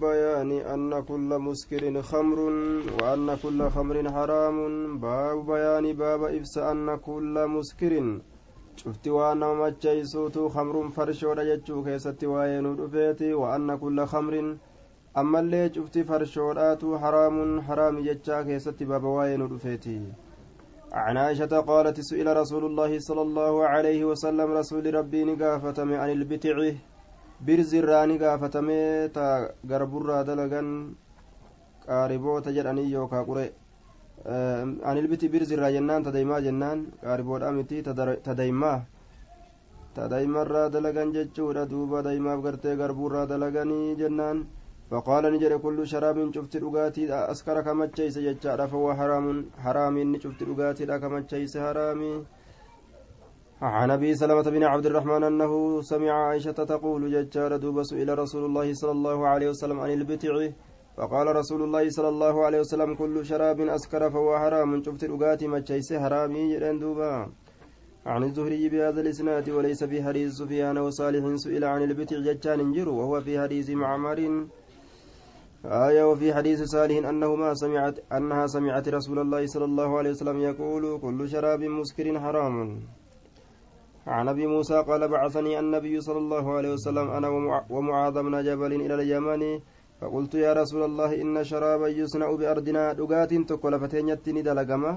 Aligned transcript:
بيان 0.00 0.50
أن 0.52 1.04
كل 1.04 1.30
مسكر 1.38 2.02
خمر 2.02 2.38
وأن 2.98 3.28
كل 3.42 3.60
خمر 3.70 3.96
حرام. 4.14 4.56
باب 5.00 5.46
بيان 5.46 5.92
باب 5.92 6.22
إبس 6.24 6.58
أن 6.58 6.96
كل 6.96 7.34
مسكر. 7.48 7.92
شفت 8.76 9.08
وأنا 9.08 9.48
مجيسوت 9.54 10.38
خمر 10.38 10.88
فرشود 10.88 11.38
جتشو 11.40 11.84
كيست 11.84 12.24
وين 12.24 12.66
رفيتي 12.80 13.34
وأن 13.34 13.78
كل 13.78 14.06
خمر. 14.06 14.56
أما 15.16 15.40
اللي 15.40 15.70
شفت 15.74 15.98
فرشودات 15.98 16.84
حرام 16.84 17.60
حرام 17.60 17.94
جتشا 18.06 18.42
كيست 18.42 18.82
باب 18.82 19.04
وين 19.04 19.42
رفيتي 19.42 20.00
عن 20.92 21.16
عائشة 21.16 21.60
قالت 21.60 22.00
سئل 22.00 22.36
رسول 22.36 22.64
الله 22.64 22.98
صلى 22.98 23.22
الله 23.22 23.66
عليه 23.66 24.04
وسلم 24.04 24.48
رسول 24.52 24.94
ربي 24.94 25.24
نقافة 25.24 25.78
عن 25.78 26.10
البتع. 26.10 26.56
Birzirraani 27.44 28.18
gaafatamee 28.18 29.08
ta 29.12 29.26
garburraa 29.70 30.24
dalagan 30.24 30.68
qaariboota 31.86 32.52
jedhanii 32.56 32.92
yookaa 32.92 33.24
qure 33.28 33.46
anilbiti 34.90 35.28
birzirraa 35.34 35.70
jennaan 35.76 36.06
tadaymaa 36.06 36.40
jennaan 36.46 36.86
qaariboodha 37.04 37.52
miti 37.58 37.82
tadaymaa 38.28 38.78
tadaymarraa 39.96 40.68
dalagan 40.76 41.12
jechuudha 41.16 41.68
duuba 41.72 42.02
daymaaf 42.08 42.40
gartee 42.46 42.76
garbuurraa 42.82 43.26
dalaganii 43.32 43.96
jennaan 44.02 44.46
فقال 44.90 45.24
نجر 45.34 45.52
كل 45.58 45.78
شراب 45.92 46.18
شفت 46.34 46.56
رقاتي 46.62 47.10
أسكر 47.10 47.60
كما 47.66 47.86
تشيس 47.86 48.18
جتشا 48.18 48.66
فهو 48.70 48.94
حرام 48.94 49.26
حرام 49.64 49.94
إني 50.02 50.18
شفت 50.22 50.40
رقاتي 50.42 50.86
كما 50.86 51.20
تشيس 51.20 51.56
حرامي 51.58 52.12
عن 53.62 53.90
أبي 53.90 54.14
سلمة 54.14 54.42
بن 54.42 54.64
عبد 54.64 54.86
الرحمن 54.86 55.24
أنه 55.24 55.80
سمع 55.80 56.12
عائشة 56.12 56.52
تقول 56.52 57.12
ججار 57.12 57.56
دوب 57.56 57.82
سئل 57.82 58.18
رسول 58.18 58.44
الله 58.44 58.72
صلى 58.72 58.90
الله 58.90 59.28
عليه 59.28 59.48
وسلم 59.48 59.80
عن 59.80 59.90
البتع. 59.90 60.48
فقال 60.96 61.36
رسول 61.36 61.62
الله 61.62 61.88
صلى 61.88 62.08
الله 62.08 62.44
عليه 62.44 62.60
وسلم 62.60 62.94
كل 62.94 63.26
شراب 63.26 63.60
أسكر 63.60 64.10
فهو 64.10 64.38
حرام. 64.38 64.82
شفت 64.82 65.04
رقاتي 65.04 65.48
مجيس 65.48 65.92
حرامي 65.92 66.52
جرين 66.52 66.80
عن 68.06 68.22
الزهري 68.22 68.68
بهذا 68.68 69.00
الإسناد 69.00 69.50
وليس 69.50 69.84
في 69.84 70.02
حديث 70.02 70.32
سفيان 70.32 70.78
وصالح 70.78 71.24
سئل 71.36 71.64
عن 71.64 71.82
البتع 71.82 72.16
ججان 72.16 72.60
انجر 72.60 72.88
وهو 72.88 73.20
في 73.20 73.40
حديث 73.40 73.70
معمر. 73.70 74.46
آية 75.64 76.04
وفي 76.04 76.34
حديث 76.34 76.62
صالح 76.62 77.08
أنهما 77.08 77.54
سمعت 77.54 77.96
أنها 78.12 78.46
سمعت 78.46 78.88
رسول 78.88 79.18
الله 79.18 79.46
صلى 79.46 79.64
الله 79.64 79.98
عليه 79.98 80.10
وسلم 80.10 80.40
يقول 80.40 81.00
كل 81.00 81.28
شراب 81.28 81.60
مسكر 81.60 82.20
حرام. 82.20 82.80
عن 84.06 84.28
أبي 84.28 84.46
موسى 84.46 84.76
قال 84.88 85.08
بعثني 85.08 85.58
النبي 85.58 86.00
صلى 86.00 86.18
الله 86.18 86.44
عليه 86.56 86.72
وسلم 86.72 87.06
أنا 87.10 87.28
ومعاذ 87.70 88.14
بن 88.22 88.34
جبل 88.42 88.72
إلى 88.72 88.94
اليمن. 88.94 89.42
فقلت 90.00 90.34
يا 90.34 90.52
رسول 90.52 90.82
الله 90.84 91.10
إن 91.22 91.44
شرابا 91.44 91.88
يصنع 91.88 92.28
بارضنا 92.40 92.92
دغات 92.92 93.32
تكل 93.34 93.72
فتنيتني 93.80 94.42
دلغما 94.42 94.92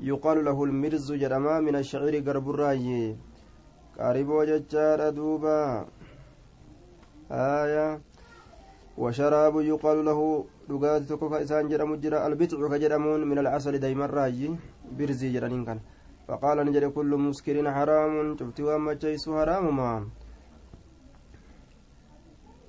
يقال 0.00 0.44
له 0.44 0.58
المرز 0.64 1.12
جرما 1.12 1.60
من 1.60 1.74
الشعير 1.76 2.14
غرب 2.26 2.46
الراي 2.50 3.16
قاربو 3.98 4.38
ججار 4.50 5.00
دوبا. 5.10 5.60
آية. 7.30 8.00
وشراب 8.98 9.54
يقال 9.60 9.98
له 10.04 10.20
دغات 10.70 11.02
تكو 11.10 11.26
إسان 11.34 11.66
جرم 11.68 11.90
جرا 12.02 12.26
البتع 12.26 12.58
كجرمون 12.72 13.20
من 13.30 13.38
العسل 13.42 13.74
دايما 13.78 14.06
راي 14.06 14.54
برزي 14.96 15.32
جرانين 15.34 15.64
كان 15.66 15.78
فقال 16.28 16.58
نجد 16.66 16.84
كل 16.92 17.10
مسكر 17.16 17.56
حرام. 17.72 18.36
شفت 18.36 18.60
وما 18.60 18.92
جيس 18.92 19.28
حرام 19.28 19.76
ما. 19.76 19.92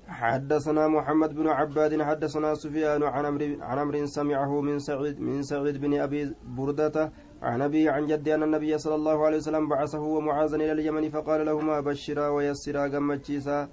حدثنا 0.08 0.88
محمد 0.88 1.34
بن 1.34 1.46
عباد 1.48 2.02
حدثنا 2.02 2.54
سفيان 2.54 3.02
عن 3.02 3.24
عمرو 3.60 4.06
سمعه 4.06 4.60
من 4.60 4.78
سعيد 4.78 5.20
من 5.20 5.42
سعيد 5.42 5.76
بن 5.80 6.00
أبي 6.00 6.34
بردة 6.44 7.12
عن 7.42 7.62
أبي 7.62 7.88
عن 7.88 8.06
جدي 8.06 8.34
أن 8.34 8.42
النبي 8.42 8.78
صلى 8.78 8.94
الله 8.94 9.26
عليه 9.26 9.36
وسلم 9.36 9.68
بعثه 9.68 10.00
ومعاذا 10.00 10.56
إلى 10.56 10.72
اليمن 10.72 11.10
فقال 11.10 11.46
لهما 11.46 11.80
بشرا 11.80 12.28
ويسرا 12.28 12.88
قمتشيسا 12.88 13.68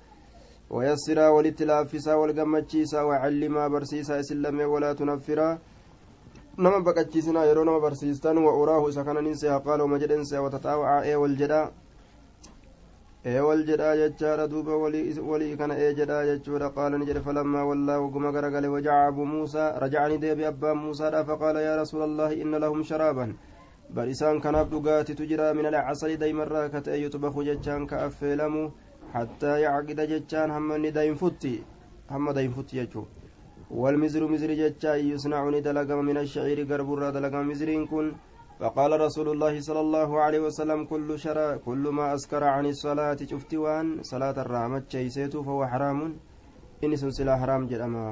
ويسرا 0.70 1.28
ولتلافسا 1.30 2.14
والقمتشيسا 2.14 3.02
وعلما 3.02 3.68
برسيسا 3.68 4.20
اسلم 4.20 4.60
ولا 4.60 4.94
تنفرا 4.94 5.60
nama 6.58 6.80
baqachiisinaa 6.82 7.46
yeroo 7.46 7.64
nama 7.66 7.80
barsiistan 7.80 8.38
wa 8.38 8.54
uraahu 8.58 8.90
isa 8.90 9.04
kana 9.04 9.22
nin 9.22 9.36
seha 9.36 9.60
qaaloma 9.60 10.00
jedhen 10.00 10.26
seha 10.26 10.42
watataawa'aa 10.42 11.06
ee 11.06 11.16
wal 11.16 11.36
jedhaa 11.42 11.72
ee 13.26 13.40
wal 13.40 13.64
jedhaa 13.70 13.96
jechaadha 14.02 14.48
duuba 14.52 14.78
walii 14.78 15.56
kana 15.58 15.74
ee 15.78 15.94
jedhaa 16.00 16.26
jechuudha 16.30 16.70
qaala 16.76 16.98
ni 16.98 17.06
jedhe 17.10 17.22
falammaa 17.28 17.66
wallaa 17.70 18.00
waguma 18.04 18.32
garagale 18.32 18.68
wajaca 18.68 19.08
abu 19.08 19.26
muusaa 19.26 19.80
rajacanii 19.86 20.18
deebi 20.26 20.46
abbaan 20.46 20.78
muusaadha 20.78 21.24
faqaala 21.26 21.62
yaa 21.62 21.76
rasuula 21.82 22.06
allaahi 22.06 22.42
inna 22.46 22.60
lahum 22.60 22.84
sharaaban 22.84 23.34
bal 23.90 24.10
isaan 24.10 24.42
kanaaf 24.42 24.70
dhugaatitu 24.70 25.26
jira 25.26 25.54
min 25.54 25.66
alcasali 25.66 26.18
daymarraa 26.18 26.70
ka 26.70 26.82
ta'e 26.82 27.02
yuxbaku 27.06 27.44
jechaan 27.50 27.88
ka 27.88 28.06
affeelamu 28.06 28.72
hattaa 29.14 29.58
yacqida 29.66 30.06
jechaan 30.14 30.52
hamma 30.52 30.78
ni 30.78 30.92
daynfutti 30.92 31.56
hamma 32.14 32.34
daynfutti 32.34 32.76
jechuu 32.82 33.08
والمزر 33.82 34.24
مزر 34.34 34.52
جتشا 34.62 34.94
يصنعني 34.96 35.60
دلقم 35.68 36.00
من 36.10 36.18
الشعير 36.24 36.60
قربر 36.70 37.02
دلقم 37.16 37.44
مزرين 37.50 37.84
كن 37.92 38.08
فقال 38.60 38.92
رسول 39.06 39.28
الله 39.34 39.54
صلى 39.68 39.82
الله 39.86 40.10
عليه 40.24 40.42
وسلم 40.48 40.80
كل 40.92 41.10
شرا 41.24 41.48
كل 41.68 41.84
ما 41.98 42.06
أسكر 42.16 42.44
عن 42.56 42.66
الصلاة 42.74 43.20
شفت 43.32 43.52
صلاة 44.12 44.38
الرامة 44.46 44.84
شيسيت 44.94 45.34
فهو 45.46 45.62
حرام 45.72 46.00
إني 46.84 46.96
سلسلة 47.02 47.34
حرام 47.42 47.62
جرما 47.72 48.06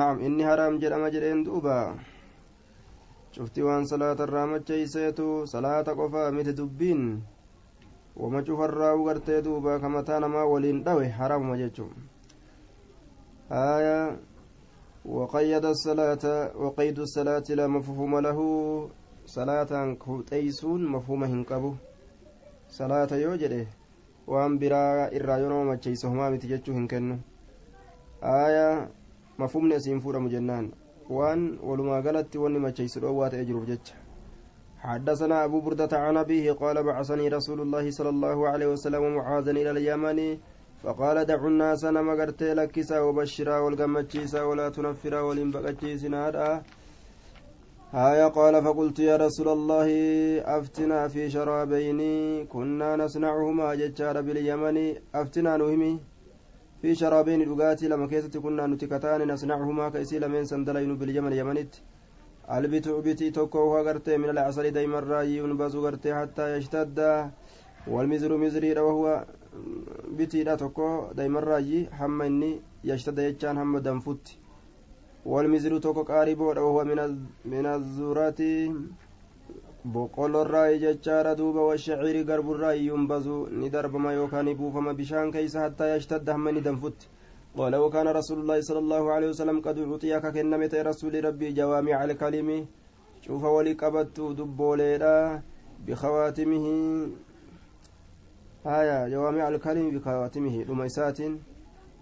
نعم 0.00 0.16
إني 0.26 0.42
حرام 0.50 0.72
جرما 0.82 1.08
جرين 1.14 1.40
دوبا 1.46 1.78
شفت 3.36 3.56
صلاة 3.92 4.18
الرامة 4.26 4.64
شيسيت 4.68 5.20
صلاة 5.54 5.86
قفا 5.98 6.24
مت 6.36 6.48
دبين 6.58 7.00
وما 8.20 8.40
شوف 8.46 8.60
الراو 8.68 9.08
قرتي 9.08 9.40
دوبا 9.46 9.78
كما 9.82 10.00
تانا 10.08 10.42
ولين 10.52 10.82
دوي 10.86 11.08
حرام 11.18 11.42
مججوم 11.50 12.15
آية 13.50 14.16
وقيد 15.04 15.64
الصلاة 15.64 16.24
وقيد 16.56 16.98
الصلاة 16.98 17.44
لا 17.50 17.66
مفهوم 17.66 18.18
له 18.18 18.38
صلاة 19.26 19.94
كوتيسون 19.94 20.86
مفهومه 20.86 21.26
هنقبه 21.26 21.74
صلاة 22.68 23.12
يوجده 23.12 23.66
macheeysa 24.26 26.08
homaa 26.08 26.30
miti 26.30 26.46
jechuu 26.46 26.74
hin 26.74 26.88
kennu 26.88 27.18
aayaa 28.22 28.88
mafhumni 29.38 29.74
asiin 29.74 30.00
fuudhamu 30.00 30.28
jennaan 30.28 30.72
waan 31.10 31.58
walumaa 31.62 32.02
galatti 32.02 32.38
wanni 32.38 32.58
macheeysu 32.58 33.00
dhoowwaa 33.00 33.30
ta'e 33.30 33.44
jiruuf 33.44 33.66
jecha 33.66 33.94
حدثنا 34.76 35.44
أبو 35.44 35.60
بردة 35.60 35.98
عن 35.98 36.16
أبيه 36.16 36.52
قال 36.52 36.82
بعثني 36.82 37.28
رسول 37.28 37.60
الله 37.60 37.90
صلى 37.90 38.08
الله 38.08 38.48
عليه 38.48 38.66
وسلم 38.66 39.02
ومعاذا 39.02 39.50
إلى 39.50 39.70
اليمن 39.70 40.38
فقال 40.82 41.24
دعوا 41.24 41.48
الناس 41.48 41.84
نما 41.84 42.12
قرتي 42.20 42.54
لكسا 42.54 42.98
وبشرا 43.00 43.56
والقمتشيسا 43.58 44.42
ولا 44.42 44.68
تنفرا 44.68 45.20
ولنبقتشيسنا 45.20 46.62
هايا 47.92 48.28
قال 48.28 48.54
فقلت 48.64 48.98
يا 48.98 49.16
رسول 49.16 49.48
الله 49.48 49.88
أفتنا 50.56 51.08
في 51.08 51.30
شرابين 51.30 52.00
كنا 52.52 52.96
نصنعهما 52.96 53.74
ججار 53.80 54.16
باليمن 54.26 54.76
أفتنا 55.14 55.56
نهمي. 55.56 55.92
في 56.82 56.94
شرابين 56.94 57.40
رقاتي 57.50 57.88
لما 57.88 58.06
كيست 58.06 58.36
كنا 58.44 58.66
نتكتان 58.66 59.20
نصنعهما 59.32 59.88
كيسي 59.94 60.18
لمن 60.18 60.44
سندلين 60.44 60.92
باليمن 60.98 61.32
يمنت 61.32 61.72
البتع 62.54 63.00
بتي 63.06 63.30
توكوها 63.30 63.82
قرتي 63.86 64.16
من 64.22 64.30
العسل 64.34 64.70
دايما 64.70 65.00
راي 65.00 65.36
ينبز 65.36 65.76
قرتي 65.76 66.14
حتى 66.14 66.56
يشتد. 66.56 66.98
والمزر 67.92 68.36
مزري 68.36 68.80
وهو 68.80 69.24
bitiidha 70.16 70.56
tokko 70.56 71.10
daa'imarraayyi 71.16 71.88
hamma 71.98 72.26
inni 72.26 72.60
yashtada 72.84 73.22
jechaan 73.22 73.56
hamma 73.56 73.80
danfutti 73.80 74.38
walmiziru 75.24 75.80
tokko 75.80 76.04
qaariboodha 76.04 76.62
wahuwa 76.62 76.84
min 77.44 77.66
azurati 77.66 78.50
boqqolorraayi 79.84 80.78
jechaadha 80.80 81.34
duuba 81.36 81.66
washaciiri 81.70 82.24
garburraayi 82.24 82.86
yumbazu 82.86 83.48
ni 83.50 83.70
darbama 83.70 84.12
yookaan 84.12 84.44
ni 84.44 84.54
buufama 84.54 84.94
bishaan 84.94 85.30
keeysa 85.32 85.60
hattaa 85.60 85.86
yashtadda 85.94 86.32
hamma 86.32 86.50
inni 86.50 86.62
danfutti 86.62 87.06
قال 87.56 87.72
وكان 87.76 88.08
رسول 88.08 88.38
الله 88.44 88.60
صلى 88.68 88.78
الله 88.84 89.04
عليه 89.12 89.28
وسلم 89.32 89.60
قد 89.64 89.78
أعطي 89.78 90.20
ككنمت 90.20 90.74
رسول 90.74 91.24
ربي 91.24 91.48
جوامع 91.56 92.04
الكلم 92.04 92.48
شوف 93.24 93.42
ولي 93.44 93.72
قبت 93.72 94.20
دبوليدا 94.20 95.40
بخواتمه 95.86 96.66
آية 98.66 99.08
جوامع 99.08 99.48
الكلم 99.48 99.90
بخواتمه 99.98 100.62
لما 100.64 100.86
إسات 100.86 101.18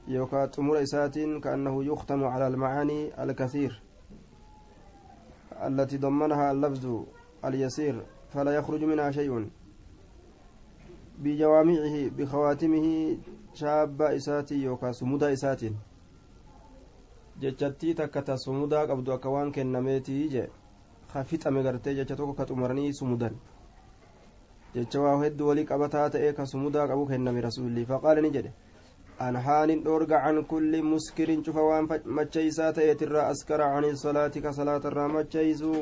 يوكا 0.08 0.46
تمر 0.46 0.82
إسات 0.82 1.19
كأنه 1.19 1.84
يختم 1.84 2.25
على 2.25 2.46
المعاني 2.46 3.22
الكثير 3.25 3.82
التي 5.66 5.96
ضمنها 5.96 6.52
اللفظ 6.52 7.05
اليسير 7.44 8.02
فلا 8.32 8.52
يخرج 8.55 8.84
منها 8.84 9.11
شيء. 9.11 9.49
بجوامعه 11.19 12.08
بخواتمه 12.19 13.16
شاب 13.55 14.02
إساتي 14.02 14.55
يوكا 14.55 14.93
سمودا 14.93 15.32
إساتين 15.32 15.76
jechattii 17.43 17.94
takka 17.94 18.22
ta 18.22 18.37
sumudaa 18.37 18.87
qabdu 18.87 19.12
akka 19.12 19.28
waan 19.28 19.52
kennameetii 19.52 20.28
je 20.28 20.49
ka 21.12 21.25
fixame 21.25 21.62
gartee 21.62 21.94
jecha 21.94 22.14
jecha 24.75 25.00
waa 25.00 25.17
hedduu 25.23 25.49
walii 25.49 25.65
qabataa 25.65 26.11
ta'e 26.11 26.32
ka 26.32 26.47
sumudaa 26.47 26.87
qabu 26.88 27.06
kenname 27.06 27.41
rasuulli. 27.41 27.87
Faqaala 27.87 28.21
ni 28.23 28.31
jedhe. 28.31 28.53
Anhaanin 29.19 29.85
dhoorga 29.85 30.21
can 30.25 30.44
kulli 30.44 30.82
muskirin 30.82 31.43
cufa 31.44 31.62
waan 31.62 31.88
macheysaa 32.05 32.73
ta'eetirraa 32.73 33.29
askara 33.32 33.71
can 33.75 33.97
salaati 33.97 34.41
ka 34.43 34.53
salaatarraa 34.53 35.09
macheysu 35.09 35.73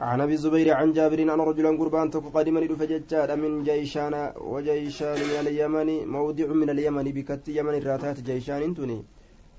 عن 0.00 0.20
ابي 0.20 0.34
الزبير 0.34 0.68
عن 0.74 0.92
جابر 0.92 1.18
ان 1.22 1.40
رجلا 1.40 1.70
قربان 1.80 2.10
تك 2.10 2.24
قدما 2.34 2.60
لدفججاد 2.60 3.30
من 3.42 3.62
جيشان 3.68 4.14
وجيشان 4.52 5.18
من 5.28 5.36
اليمن 5.44 6.08
موضع 6.08 6.46
من 6.60 6.70
اليمن 6.70 7.04
بكت 7.16 7.48
يمن 7.48 7.74
الراتات 7.80 8.20
جيشان 8.20 8.74
تني 8.74 8.98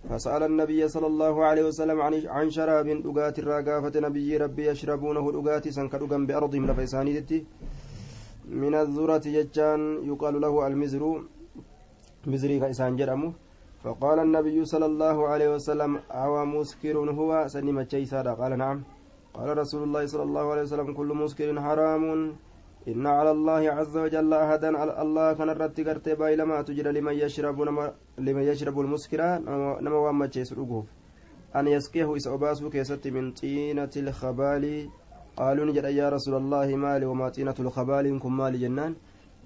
فسأل 0.09 0.43
النبي 0.43 0.87
صلى 0.87 1.07
الله 1.07 1.35
عليه 1.45 1.63
وسلم 1.69 1.97
عن 2.01 2.13
عن 2.35 2.49
شراب 2.49 2.87
دغات 3.05 3.39
الرقافة 3.39 3.95
نبي 4.07 4.37
ربي 4.37 4.63
يشربونه 4.71 5.25
دغات 5.37 5.65
سنكدغا 5.77 6.17
بأرضهم 6.27 6.63
لفيسانيتي 6.69 7.45
من 8.51 8.75
الذرة 8.75 9.23
ججان 9.25 10.03
يقال 10.03 10.41
له 10.41 10.67
المزر. 10.67 11.23
مزري 12.27 12.59
كإسان 12.59 12.95
جرمه. 12.95 13.33
فقال 13.83 14.19
النبي 14.19 14.65
صلى 14.65 14.85
الله 14.85 15.27
عليه 15.27 15.49
وسلم 15.55 15.91
أو 16.11 16.45
مسكر 16.45 16.97
هو؟ 16.99 17.47
سنما 17.47 17.83
قال 18.33 18.57
نعم. 18.57 18.83
قال 19.33 19.57
رسول 19.57 19.83
الله 19.83 20.05
صلى 20.05 20.23
الله 20.23 20.45
عليه 20.51 20.61
وسلم 20.61 20.93
كل 20.93 21.09
مسكر 21.15 21.61
حرام. 21.61 22.03
إن 22.87 23.07
على 23.07 23.31
الله 23.31 23.61
عز 23.77 23.97
وجل 23.97 24.33
أحدا 24.33 24.69
الله 25.01 25.33
كان 25.33 25.49
الرد 25.49 25.77
قرتي 25.87 26.15
باي 26.15 26.35
لما 26.35 26.61
تجد 26.61 26.87
لمن 26.87 27.13
يشرب 27.13 27.57
لمن 28.17 28.43
يشرب 28.43 28.79
المسكرة 28.79 29.37
نما 29.85 29.97
وما 29.97 30.25
أن 31.55 31.67
يسقيه 31.67 32.15
إسعباسه 32.15 32.69
كيست 32.69 33.07
من 33.07 33.31
طينة 33.31 33.93
الخبال. 33.97 34.89
قالوا 35.39 35.65
نجد 35.65 35.85
يا 36.01 36.07
رسول 36.15 36.35
الله 36.41 36.67
مالي 36.75 37.05
وما 37.05 37.29
طينة 37.29 37.57
الخبال 37.59 38.05
كم 38.19 38.37
مالي 38.37 38.57
جنان 38.63 38.93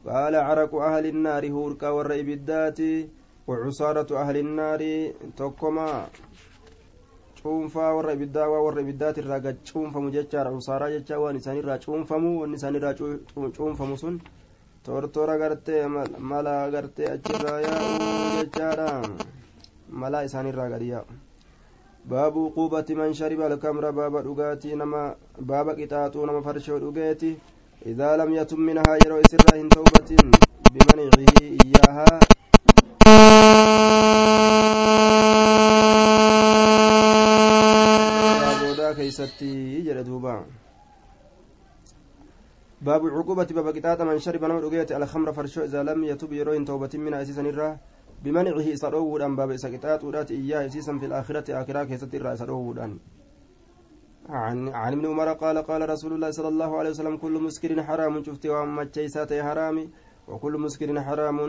قال 0.07 0.33
عرق 0.35 0.71
أهل 0.75 1.05
النار 1.13 1.43
هوركا 1.55 1.89
والرئي 1.95 2.23
بالذات 2.29 2.79
وعصارة 3.47 4.09
أهل 4.23 4.35
النار 4.45 4.81
warra 7.45 8.13
ibiddaa 8.17 8.47
waa 8.49 8.61
warra 8.65 8.81
ibiddaati 8.81 9.19
irraa 9.21 9.39
gad 9.39 9.57
cuunfamu 9.71 10.09
jechaadha 10.15 10.51
usaaraa 10.51 10.89
jecha 10.89 11.19
waan 11.19 11.35
isaanirraa 11.39 11.77
cuunfamu 11.77 12.41
wanni 12.41 12.57
isaanirraa 12.59 12.93
cuunfamu 13.57 13.97
sun 13.97 14.15
tortora 14.85 15.37
gartee 15.37 15.85
mala 16.29 16.55
gartee 16.73 17.11
achirraa 17.15 17.59
yaa'u 17.65 18.09
jechaadha 18.37 18.89
malaa 20.01 20.23
isaanirraa 20.29 20.69
gadi 20.73 20.89
yaa'u 20.93 21.24
baabu 22.09 22.51
quubati 22.51 22.95
man 22.95 23.13
shariba 23.13 23.45
alkamra 23.45 23.91
baaba 23.91 24.21
dhugaatii 24.21 24.75
nama 24.75 25.15
baaba 25.39 25.73
qixaaxuu 25.75 26.25
nama 26.25 26.41
farshoo 26.41 26.79
dhugeeti 26.79 27.37
idaa 27.85 28.17
lam 28.17 28.33
yatun 28.33 28.61
minhaa 28.61 28.97
yeroo 29.03 29.19
isirraa 29.25 29.57
hin 29.57 29.69
tawbatin 29.69 30.31
bimanicihi 30.73 31.57
iyyaahaa 31.65 32.19
keeysatti 38.95 39.49
jedhe 39.87 40.03
duuba 40.03 40.45
باب 42.85 43.01
عقوبة 43.07 43.49
باب 43.57 43.67
قطاطة 43.75 44.03
من 44.03 44.19
شرب 44.19 44.43
نمر 44.45 44.67
أجيت 44.67 44.91
الخمر 44.91 45.33
فرشو 45.33 45.61
إذا 45.65 45.83
لم 45.83 46.03
يتوب 46.03 46.33
يروين 46.33 46.65
توبة 46.65 46.89
من 46.93 47.13
أسيسا 47.13 47.41
نرى 47.41 47.77
بمنعه 48.25 48.73
إسروه 48.73 49.25
أن 49.25 49.35
باب 49.35 49.51
إسقطات 49.51 50.03
ورات 50.03 50.31
إياه 50.31 50.65
أسيسا 50.65 50.97
في 50.99 51.05
الآخرة 51.05 51.47
آخرة 51.61 51.83
كيست 51.83 52.15
الرأي 52.15 52.33
إسروه 52.33 52.83
أن 52.85 52.99
عن 54.29 54.69
عن 54.69 54.93
ابن 54.93 55.05
عمر 55.05 55.33
قال 55.33 55.57
قال 55.57 55.89
رسول 55.89 56.13
الله 56.13 56.31
صلى 56.31 56.47
الله 56.47 56.77
عليه 56.79 56.89
وسلم 56.89 57.17
كل 57.17 57.35
مسكر 57.45 57.83
حرام 57.83 58.23
شفت 58.23 58.45
وما 58.45 58.83
تشيسات 58.83 59.33
حرامي 59.33 59.89
وكل 60.27 60.53
مسكر 60.65 61.01
حرام 61.01 61.39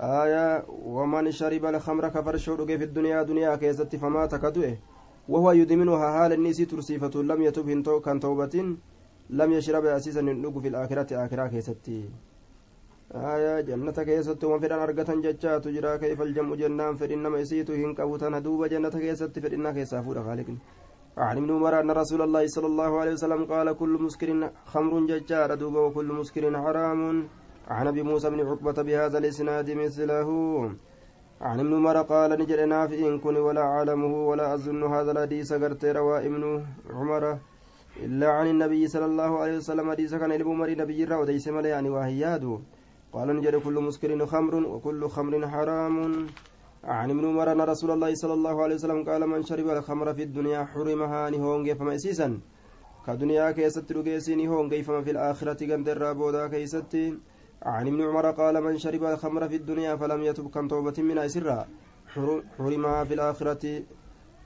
آية 0.00 0.64
ومن 0.68 1.30
شرب 1.30 1.64
الخمر 1.64 2.08
كفرشو 2.08 2.66
في 2.66 2.84
الدنيا 2.84 3.22
دنيا 3.22 3.56
كيست 3.56 3.96
فما 3.96 4.26
تكدوه. 4.26 4.78
وهو 5.28 5.52
يدمنها 5.52 6.12
حال 6.12 6.32
النسي 6.32 6.64
ترسيفة 6.64 7.22
لم 7.22 7.42
يتب 7.42 7.68
كان 8.04 8.20
توبة 8.20 8.54
لم 9.30 9.52
يشرب 9.52 9.84
أسيسا 9.84 10.22
في 10.62 10.68
الآخرة 10.68 11.24
آخرة 11.24 11.46
كيستي. 11.46 12.10
آية 13.14 13.60
جنة 13.60 13.92
كيست 13.92 14.44
وفرن 14.44 14.78
أرقة 14.84 15.10
ججا 15.24 15.58
تجرى 15.58 15.98
كيف 15.98 16.22
الجمع 16.22 16.54
جنان 16.54 16.94
فرن 16.96 17.26
ما 17.26 17.38
يسيت 17.38 17.70
هنك 17.70 18.00
أبوتنا 18.00 18.38
دوب 18.38 18.64
جنة 18.64 18.88
كيست 18.90 19.38
فرن 19.38 19.70
كيسافور 19.72 20.16
خالق 20.26 20.48
عن 21.18 21.36
ابن 21.36 21.50
عمر 21.56 21.80
أن 21.80 21.90
رسول 21.90 22.22
الله 22.22 22.46
صلى 22.46 22.66
الله 22.66 23.00
عليه 23.00 23.12
وسلم 23.12 23.44
قال 23.44 23.72
كل 23.72 23.92
مسكر 24.04 24.50
خمر 24.72 25.06
ججار 25.06 25.54
دوب 25.54 25.74
وكل 25.74 26.08
مسكر 26.20 26.44
حرام 26.62 27.00
عن 27.68 27.86
ابي 27.86 28.02
موسى 28.02 28.30
بن 28.30 28.40
عقبة 28.46 28.82
بهذا 28.82 29.18
الإسناد 29.18 29.70
مثله 29.70 30.28
عن 31.40 31.60
ابن 31.60 31.72
عمر 31.74 32.02
قال 32.02 32.30
نجر 32.40 32.64
نافع 32.66 33.16
كن 33.24 33.36
ولا 33.36 33.60
أعلمه 33.60 34.14
ولا 34.28 34.54
أظن 34.54 34.82
هذا 34.94 35.10
الحديث 35.12 35.52
قرت 35.52 35.84
روى 35.84 36.26
ابن 36.26 36.42
عمر 36.90 37.38
إلا 38.06 38.28
عن 38.36 38.46
النبي 38.46 38.88
صلى 38.88 39.04
الله 39.04 39.38
عليه 39.40 39.56
وسلم 39.56 39.90
حديث 39.90 40.14
كان 40.14 40.32
ابن 40.32 40.50
عمر 40.50 40.70
نبي 40.70 41.04
را 41.04 41.16
وديس 41.16 41.48
ملي 41.48 41.68
يعني 41.68 41.88
وهياده 41.88 42.58
قال 43.12 43.28
نجر 43.36 43.58
كل 43.58 43.76
مسكر 43.80 44.26
خمر 44.26 44.54
وكل 44.54 45.08
خمر 45.08 45.48
حرام. 45.48 46.26
عن 46.84 47.10
ابن 47.10 47.24
عمر 47.28 47.52
أن 47.52 47.60
رسول 47.60 47.90
الله 47.90 48.14
صلى 48.14 48.34
الله 48.34 48.62
عليه 48.62 48.74
وسلم 48.74 49.04
قال 49.08 49.26
من 49.26 49.42
شرب 49.42 49.68
الخمر 49.68 50.14
في 50.14 50.22
الدنيا 50.22 50.64
حرمها 50.64 51.30
نهونج 51.30 51.72
فما 51.72 51.94
إسيسا 51.94 52.40
كدنيا 53.06 53.50
كيست 53.50 53.92
رجيسي 53.92 54.34
نهونج 54.34 54.80
فما 54.86 55.02
في 55.02 55.10
الآخرة 55.10 55.60
قند 55.70 55.88
الرابودا 55.88 56.46
كيستي 56.48 57.18
عن 57.62 57.86
ابن 57.86 58.00
عمر 58.02 58.30
قال 58.30 58.54
من 58.62 58.78
شرب 58.78 59.04
الخمر 59.04 59.48
في 59.48 59.56
الدنيا 59.56 59.96
فلم 59.96 60.20
يتب 60.22 60.46
كم 60.54 60.68
توبة 60.68 60.96
من 61.02 61.18
أسرها 61.18 61.68
حرمها 62.58 63.04
في 63.04 63.14
الآخرة. 63.14 63.64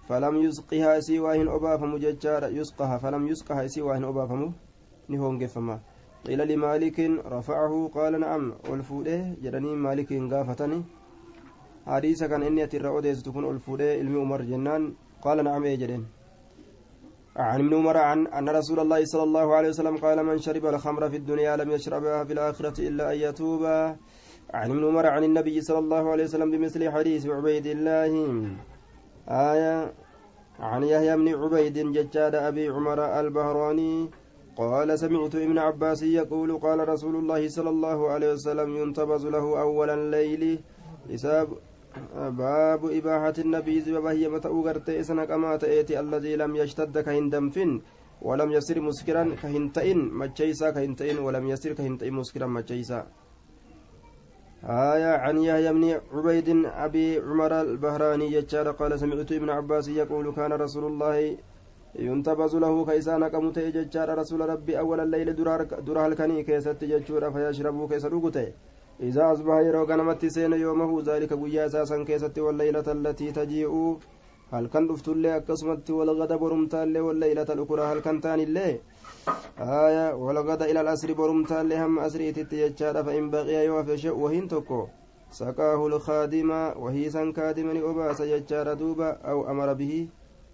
فلم 0.09 0.37
يسقها 0.37 1.01
سواهن 1.01 1.49
أبافم 1.49 1.97
ججار 1.97 2.43
يسقها 2.51 2.99
فلم 2.99 3.29
يسقها 3.29 3.67
سواهن 3.67 4.05
أبافم 4.05 4.53
نهون 5.09 5.43
قفما 5.43 5.81
قيل 6.27 6.41
لمالك 6.49 6.99
رفعه 7.37 7.91
قال 7.95 8.21
نعم 8.21 8.55
والفوده 8.71 9.19
جرني 9.43 9.73
مالك 9.77 10.11
قافتني 10.33 10.81
حديث 11.87 12.25
كان 12.25 12.43
إني 12.43 12.65
أتر 12.65 12.89
أوديس 12.89 13.23
تكون 13.23 13.45
ألفودة 13.51 13.89
علم 13.99 14.21
عمر 14.21 14.43
جنان. 14.43 14.95
قال 15.23 15.45
نعم 15.45 15.65
إيه 15.65 16.01
عن 17.37 17.61
ابن 17.61 17.75
عمر 17.75 17.97
عن 17.97 18.27
أن 18.27 18.49
رسول 18.49 18.81
الله 18.81 19.05
صلى 19.05 19.23
الله 19.23 19.55
عليه 19.55 19.69
وسلم 19.69 19.97
قال 19.97 20.27
من 20.27 20.39
شرب 20.39 20.67
الخمر 20.67 21.11
في 21.11 21.17
الدنيا 21.17 21.57
لم 21.57 21.71
يشربها 21.71 22.25
في 22.25 22.33
الآخرة 22.33 22.89
إلا 22.89 23.13
أن 23.13 23.19
يتوب. 23.19 23.65
عن 24.55 24.71
ابن 24.71 24.85
عمر 24.85 25.07
عن 25.07 25.25
النبي 25.25 25.61
صلى 25.61 25.79
الله 25.79 26.11
عليه 26.11 26.25
وسلم 26.25 26.51
بمثل 26.51 26.91
حديث 26.91 27.27
عبيد 27.27 27.67
الله. 27.67 28.13
آية 29.29 29.93
عن 30.61 30.83
يحيى 30.83 31.17
بن 31.17 31.29
عبيد 31.35 31.79
ججاد 31.93 32.35
أبي 32.35 32.69
عمر 32.69 33.21
البهراني. 33.21 34.11
قال 34.57 34.99
سمعت 34.99 35.35
ابن 35.35 35.59
عباس 35.59 36.03
يقول 36.03 36.59
قال 36.59 36.89
رسول 36.89 37.17
الله 37.17 37.49
صلى 37.49 37.71
الله 37.71 38.11
عليه 38.11 38.33
وسلم 38.33 38.77
ينتبز 38.77 39.27
له 39.27 39.61
أول 39.61 39.91
الليل 39.91 40.61
حساب 41.13 41.49
باب 42.17 42.83
إباحة 42.85 43.37
النبي 43.39 43.81
بهي 44.05 44.29
متى 44.29 44.49
أغرتي 44.49 45.03
سنك 45.03 45.31
أما 45.31 45.57
تأتي 45.57 46.01
الذي 46.01 46.37
لم 46.37 46.57
يشتد 46.57 46.99
كهندمفن 46.99 47.81
ولم 48.23 48.53
يصير 48.53 48.81
مسكرا 48.81 49.25
كهنتئن 49.43 49.99
مجيسا 50.21 50.71
كهنتئن 50.71 51.19
ولم 51.19 51.49
يصير 51.49 51.73
كهنتئن 51.73 52.13
مسكرا 52.13 52.47
مجيسا. 52.47 53.07
آية 54.65 55.13
عن 55.25 55.37
يحيى 55.43 55.73
بن 55.73 55.85
عبيد 56.13 56.49
أبي 56.65 57.19
عمر 57.19 57.61
البهراني 57.61 58.41
قال 58.79 59.01
سمعت 59.01 59.33
ابن 59.33 59.51
عباس 59.51 59.89
يقول 59.89 60.33
كان 60.33 60.53
رسول 60.53 60.85
الله 60.93 61.37
ينتبز 61.95 62.57
له 62.57 62.85
كيسان 62.87 63.29
كمت 63.29 63.59
ججار 63.59 64.19
رسول 64.19 64.41
ربي 64.49 64.79
أول 64.79 65.01
الليل 65.01 65.37
درار 65.37 66.07
الكني 66.07 66.43
كيست 66.43 66.85
ججور 66.85 67.31
فيشرب 67.31 67.89
كيس 67.93 68.05
رقته 68.05 68.53
إذا 69.01 69.33
أصبح 69.33 69.55
يرو 69.55 69.85
غنمت 69.85 70.27
سين 70.27 70.53
يومه 70.53 71.03
ذلك 71.03 71.33
قويا 71.33 71.67
أساسا 71.67 72.05
كيست 72.05 72.39
والليلة 72.39 72.93
التي 72.93 73.33
تجيء. 73.33 73.97
هل 74.53 74.67
كان 74.67 74.89
رفت 74.89 75.09
اللي 75.09 75.37
أكسمت 75.37 75.91
والغد 75.91 76.33
برمت 76.33 76.75
اللي 76.75 77.01
والليلة 77.01 77.43
الأخرى؟ 77.43 77.83
هل 77.83 78.01
كان 78.01 78.21
تاني 78.21 78.43
اللي 78.43 78.81
آية 79.59 80.15
والغد 80.15 80.63
إلى 80.63 80.81
الأسر 80.81 81.13
برمت 81.13 81.53
اللي 81.53 81.85
هم 81.85 81.99
أسري 81.99 82.33
تتيجار 82.33 83.05
فإن 83.05 83.31
بقي 83.31 83.67
يوفي 83.67 84.11
وهين 84.11 84.49
تكو. 84.49 84.87
سقاه 85.31 85.87
الخادم 85.87 86.51
وهي 86.51 87.11
سن 87.11 87.33
كادما 87.33 87.73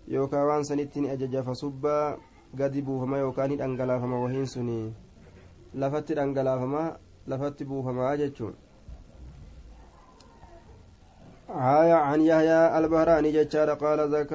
أمر 0.09 0.17
به 0.17 0.17
يوكا 0.17 0.43
وان 0.43 0.63
سنتين 0.63 1.07
أجج 1.07 1.41
فصبا 1.41 2.17
قد 2.59 2.79
بوفما 2.85 3.19
يوكاني 3.19 3.65
أنقلافما 3.65 4.17
وهين 4.17 4.45
سني 4.45 4.93
لفت 5.75 6.11
أنقلافما 6.11 6.97
lafatti 7.29 7.65
buufamaa 7.65 8.17
jechuun. 8.17 8.55
آية 11.49 11.93
عن 11.93 12.21
يحيى 12.21 12.79
البهراني 12.79 13.33
جتشار 13.33 13.71
قال 13.75 14.27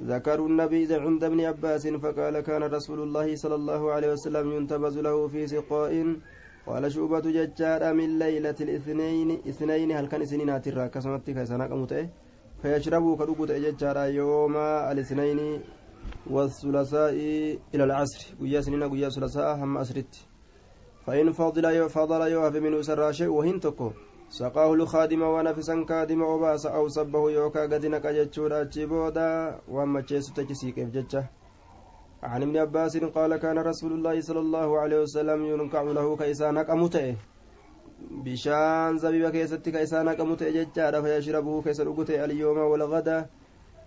ذكروا 0.00 0.48
النبي 0.48 0.94
عند 0.94 1.24
ابن 1.24 1.40
عباس 1.40 1.86
فقال 1.88 2.40
كان 2.40 2.62
رسول 2.62 3.00
الله 3.02 3.36
صلى 3.36 3.54
الله 3.54 3.92
عليه 3.92 4.12
وسلم 4.12 4.52
ينتبذ 4.52 5.00
له 5.00 5.28
في 5.28 5.46
سقاء 5.46 6.16
قال 6.66 6.92
شوبة 6.92 7.20
جتشار 7.20 7.94
من 7.94 8.18
ليلة 8.18 8.54
الاثنين 8.60 9.30
اثنين 9.48 9.92
هل 9.92 10.06
كان 10.06 10.26
سنين 10.26 10.50
هاترا 10.50 10.86
كسمت 10.86 11.30
كيسانا 11.30 11.66
كمتئ 11.66 12.06
فيشربوا 12.62 13.16
كدوكو 13.16 13.46
جتشار 13.46 13.96
يوم 14.06 14.56
الاثنين 14.56 15.62
والثلاثاء 16.30 17.14
إلى 17.74 17.84
العصر. 17.84 18.20
ويا 18.40 18.60
سنين 18.60 18.82
ويا 18.82 19.08
ثلاثاء 19.08 19.56
هم 19.56 19.78
أسرت 19.78 20.14
فإن 21.06 21.32
فضل 21.32 21.88
فضل 21.90 22.20
يوهب 22.32 22.56
من 22.56 22.82
سرى 22.82 23.12
شيء 23.12 23.28
وهن 23.28 23.60
تكو. 23.60 23.90
سقاه 24.32 24.74
الخادم 24.74 25.22
ونفسا 25.22 25.84
كادم 25.84 26.22
وباس 26.22 26.66
أو 26.66 26.88
صبه 26.88 27.30
يوكا 27.30 27.62
قد 27.62 27.86
نكجتشورا 27.86 28.62
جبودا 28.62 29.60
وما 29.68 30.00
تشيسو 30.00 30.32
تجسيك 30.34 30.80
جتشه 30.80 31.24
عن 32.22 32.42
ابن 32.42 32.56
عباس 32.56 32.96
قال 32.96 33.36
كان 33.36 33.58
رسول 33.58 33.92
الله 33.92 34.20
صلى 34.20 34.40
الله 34.40 34.78
عليه 34.80 35.00
وسلم 35.00 35.44
ينكع 35.44 35.82
له 35.82 36.16
كيسانك 36.16 36.70
أمتئه 36.70 37.16
bishaan 38.24 38.98
zabiba 38.98 39.30
keessatti 39.30 39.72
ka 39.72 39.80
isaa 39.86 40.02
naqamu 40.04 40.36
ta'e 40.36 40.52
jechaadha 40.52 41.02
fayashrabuhu 41.02 41.62
keessa 41.64 41.84
dhugute 41.84 42.14
alyooma 42.24 42.64
walgada 42.72 43.28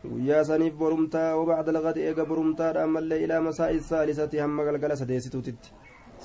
guyyaa 0.04 0.44
saniif 0.50 0.74
borumtaa 0.84 1.36
wabacda 1.40 1.72
lgadi 1.78 2.02
eega 2.10 2.26
borumtaadha 2.26 2.84
ammallee 2.84 3.24
ilaa 3.26 3.42
masaa'i 3.48 3.80
saalisati 3.80 4.38
hamma 4.44 4.64
galgala 4.68 4.96
sadeessituutitti 5.02 5.72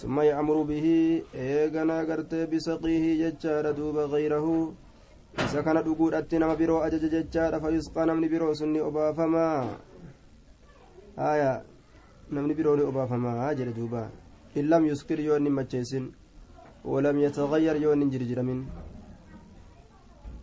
ثم 0.00 0.20
يأمر 0.20 0.62
به 0.70 0.86
إيغنا 1.34 1.96
غرتي 2.08 2.46
بسقيه 2.46 3.04
ججار 3.22 3.64
دوب 3.78 3.96
غيره 4.14 4.46
isa 5.38 5.62
kana 5.62 5.82
dhuguudhatti 5.82 6.38
nama 6.38 6.56
biroo 6.56 6.82
ajaja 6.82 7.08
jechaadha 7.08 7.60
fayusqaa 7.60 8.06
namni 8.06 8.28
biroo 8.28 8.54
sunni 8.54 8.80
obaafamaa 8.80 9.78
haya 11.16 11.62
namni 12.30 12.54
biroo 12.54 12.76
ni 12.76 12.82
obaafamaa 12.82 13.54
jedhe 13.54 13.72
duuba 13.78 14.10
in 14.54 14.68
lam 14.68 14.86
yuskir 14.90 15.20
yoo 15.20 15.36
inni 15.36 15.50
macheessin 15.50 16.10
walam 16.84 17.18
yatagayyar 17.18 17.76
yoo 17.82 17.92
inni 17.92 18.10
jirjiramin 18.10 18.66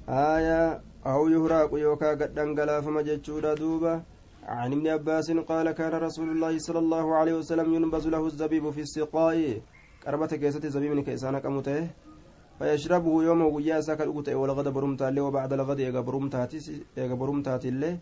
haya 0.08 0.82
aw 1.04 1.22
yuhraaqu 1.30 1.78
yookaa 1.78 2.16
gadhangalaafama 2.16 3.04
jechuudha 3.04 3.56
duuba 3.56 4.04
عن 4.48 4.72
ابن 4.72 4.88
عباس 4.88 5.44
قال 5.44 5.72
كان 5.76 5.92
رسول 5.92 6.30
الله 6.32 6.58
صلى 6.58 6.80
الله 6.80 7.16
عليه 7.16 7.34
وسلم 7.44 7.68
ينبذ 7.68 8.08
له 8.08 8.24
الزبيب 8.32 8.72
في 8.72 8.82
السقاء. 8.88 9.60
قربة 10.08 10.32
كيسة 10.40 10.64
زبيب 10.64 11.04
كيسانا 11.04 11.44
كمته 11.44 11.92
فيشربه 12.60 13.24
يوم 13.28 13.42
ويا 13.42 13.84
سكر 13.84 14.08
أقوته 14.08 14.36
والغد 14.40 14.68
برمتا 14.72 15.12
له 15.12 15.22
وبعد 15.28 15.52
الغد 15.54 15.80
يغا 15.80 16.02
برمتات 17.20 17.66
الله 17.66 17.94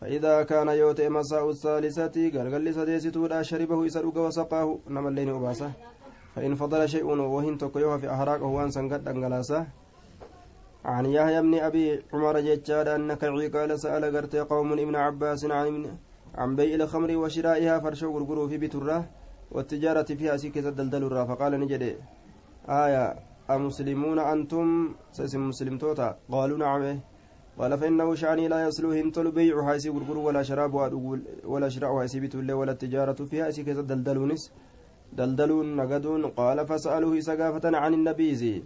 فإذا 0.00 0.42
كان 0.42 0.68
يوتي 0.68 1.06
مساء 1.08 1.50
الثالثة 1.50 2.16
قال 2.34 2.74
سديستو 2.74 3.22
شربه 3.42 3.78
يسرق 3.86 4.16
وسقاه. 4.26 4.68
نما 4.90 5.08
اللين 5.08 5.30
أباسه. 5.38 5.70
فإن 6.34 6.54
فضل 6.54 6.88
شيء 6.88 7.04
وهن 7.04 7.58
تكيوها 7.58 7.96
في 7.98 8.10
أحراقه 8.14 8.44
وأنسان 8.44 8.92
قد 8.92 9.08
أنقلاسة. 9.08 9.66
عن 10.84 11.06
يحيى 11.06 11.42
بن 11.42 11.54
أبي 11.54 12.02
عمر 12.12 12.40
ججاد 12.40 12.88
أنك 12.88 13.24
قال 13.54 13.80
سأل 13.80 14.16
قرت 14.16 14.36
قوم 14.36 14.72
ابن 14.72 14.94
عباس 14.96 15.44
عن 15.44 15.96
عن 16.34 16.56
بيع 16.56 16.74
الخمر 16.74 17.16
وشرائها 17.16 17.78
فرشو 17.78 18.08
غرغرو 18.14 18.48
في 18.48 18.58
بترة 18.58 18.98
والتجارة 19.50 20.08
فيها 20.18 20.36
سيكة 20.36 20.68
الدلدل 20.68 21.02
الرا 21.04 21.24
فقال 21.24 21.60
نجد 21.60 21.82
آية 22.68 23.04
أمسلمون 23.50 24.18
أنتم؟ 24.18 24.94
سيسم 25.12 25.48
مسلم 25.48 25.78
توتا. 25.78 26.08
قالوا 26.30 26.58
نعم. 26.58 27.00
قال 27.58 27.78
فإنه 27.78 28.14
شعني 28.14 28.48
لا 28.48 28.66
يصلح 28.66 28.96
انتل 29.04 29.30
بيع 29.30 29.66
حيسي 29.66 29.88
غرغر 29.90 30.18
ولا 30.18 30.42
شراب 30.42 30.74
ولا 31.44 31.68
شراء 31.68 32.00
حيسي 32.00 32.20
بتولى 32.20 32.52
ولا 32.52 32.72
التجارة 32.72 33.24
فيها 33.24 33.50
سيكة 33.50 33.80
الدلدلونس 33.80 34.52
دلدلون 35.12 35.76
نقدون 35.76 36.26
قال 36.26 36.66
فسألوه 36.66 37.20
سقافة 37.20 37.76
عن 37.76 37.94
النبيذ. 37.94 38.62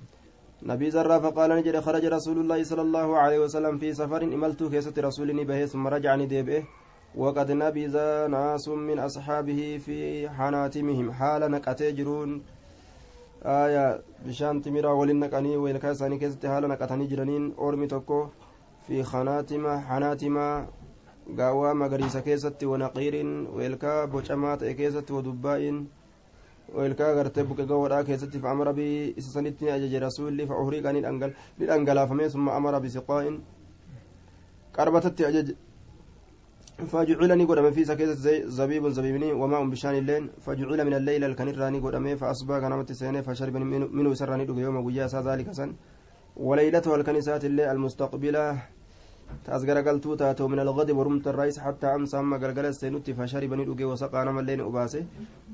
نبي 0.62 0.90
زرا 0.90 1.18
فقال 1.18 1.50
نجد 1.50 1.80
خرج 1.80 2.04
رسول 2.04 2.38
الله 2.38 2.62
صلى 2.62 2.82
الله 2.82 3.16
عليه 3.16 3.38
وسلم 3.38 3.78
في 3.78 3.92
سفر 3.92 4.22
إملت 4.22 4.62
كيسة 4.62 4.94
رسول 4.98 5.44
به 5.44 5.66
ثم 5.66 5.86
رجعني 5.86 6.26
ديبه 6.26 6.64
وقد 7.16 7.50
نبذ 7.52 7.96
ناس 8.28 8.68
من 8.68 8.98
أصحابه 8.98 9.80
في 9.84 10.28
حناتمهم. 10.28 11.12
حال 11.12 11.50
نقتي 11.50 11.92
جرون. 11.92 12.42
آية 13.44 14.00
بشان 14.26 14.62
تمرا 14.62 14.92
ولن 14.92 15.20
نقني 15.20 15.56
ويلكاساني 15.56 16.18
كيسة 16.18 16.48
حال 16.48 16.68
نقتني 16.68 17.06
جرانين. 17.06 17.54
أورمي 17.58 17.86
توكو 17.86 18.26
في 18.86 19.02
خناتم 19.02 19.78
حناتم 19.78 20.36
قاوى 21.38 21.74
مغريسة 21.74 22.20
كيسة 22.20 22.58
ونقير 22.62 23.14
ويلكا 23.54 24.04
بوشمات 24.04 24.64
كيسة 24.64 25.08
ودباء 25.10 25.84
ilkaa 26.74 27.14
gartee 27.14 27.44
buqe 27.44 27.66
gawoodhaa 27.66 28.04
keessatti 28.04 28.38
fa'amara 28.38 28.72
bii 28.72 29.14
isa 29.16 29.30
sanitti 29.30 29.64
ni 29.64 29.70
ajaje. 29.70 29.98
Rasuulli 29.98 30.46
fa'uhriiqa 30.46 30.92
ni 30.92 31.00
dhangalaafame 31.66 32.30
summa 32.30 32.56
amara 32.56 32.80
bisiqaa'in 32.80 33.40
qarbatatti 34.72 35.24
ajaje. 35.24 35.56
فجعل 36.76 37.38
ني 37.38 37.44
قدام 37.44 37.70
في 37.70 37.84
سكيت 37.84 38.08
زبيب 38.58 38.88
زبيبني 38.88 39.32
وماء 39.32 39.64
بشان 39.72 39.94
الليل 39.94 40.24
فجعل 40.44 40.84
من 40.84 40.94
الليل 40.94 41.24
الكنيراني 41.24 41.78
قدام 41.80 42.16
فأصبح 42.16 42.58
كنمت 42.58 42.92
سنة 42.92 43.20
فشرب 43.20 43.56
منه 43.96 44.14
سراني 44.14 44.44
دوغ 44.44 44.58
يوم 44.60 44.76
وجاء 44.76 45.08
ذلك 45.28 45.52
سن 45.52 45.70
وليلته 46.36 46.94
الكنيسات 46.94 47.44
الليل 47.44 47.68
المستقبلة 47.76 48.44
تأزغر 49.44 49.78
قلتو 49.88 50.14
تاتو 50.14 50.48
من 50.48 50.58
الغد 50.58 50.90
ورمت 50.90 51.26
الرئيس 51.28 51.58
حتى 51.58 51.86
أمسى 51.86 52.18
أما 52.18 52.36
قلقل 52.36 52.66
السينوتي 52.66 53.14
فشرب 53.14 53.54
ندوغي 53.54 53.84
وسقى 53.84 54.24
نما 54.24 54.40
الليل 54.40 54.60
أباسي. 54.60 55.06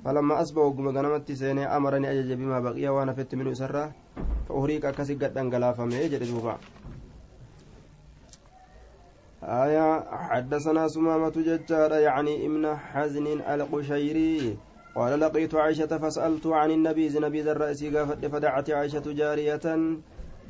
فلما 0.04 0.40
أصبح 0.42 0.62
وقم 0.62 0.88
غنمت 0.88 1.32
سيني 1.32 1.64
أمرني 1.76 2.10
أجج 2.10 2.32
بما 2.32 2.60
بقي 2.60 2.88
وأنا 2.88 3.12
فت 3.12 3.34
منه 3.34 3.52
سرة 3.52 3.92
فأهريك 4.48 4.84
أكسي 4.84 5.14
قد 5.14 5.38
أنقلافا 5.38 5.84
ميجر 5.84 6.24
دوبا 6.24 6.56
آية 9.42 9.88
حدثنا 10.30 10.88
سمامة 10.88 11.34
ججار 11.36 11.92
يعني 11.92 12.46
ابن 12.46 12.76
حزن 12.76 13.26
القشيري. 13.26 14.56
قال 14.94 15.20
لقيت 15.20 15.54
عائشة 15.54 15.98
فسألت 15.98 16.46
عن 16.46 16.70
النبي 16.70 17.18
نبي 17.18 17.40
ذا 17.42 17.52
الرأس 17.52 17.84
فدعت 18.32 18.70
عائشة 18.70 19.06
جارية. 19.06 19.66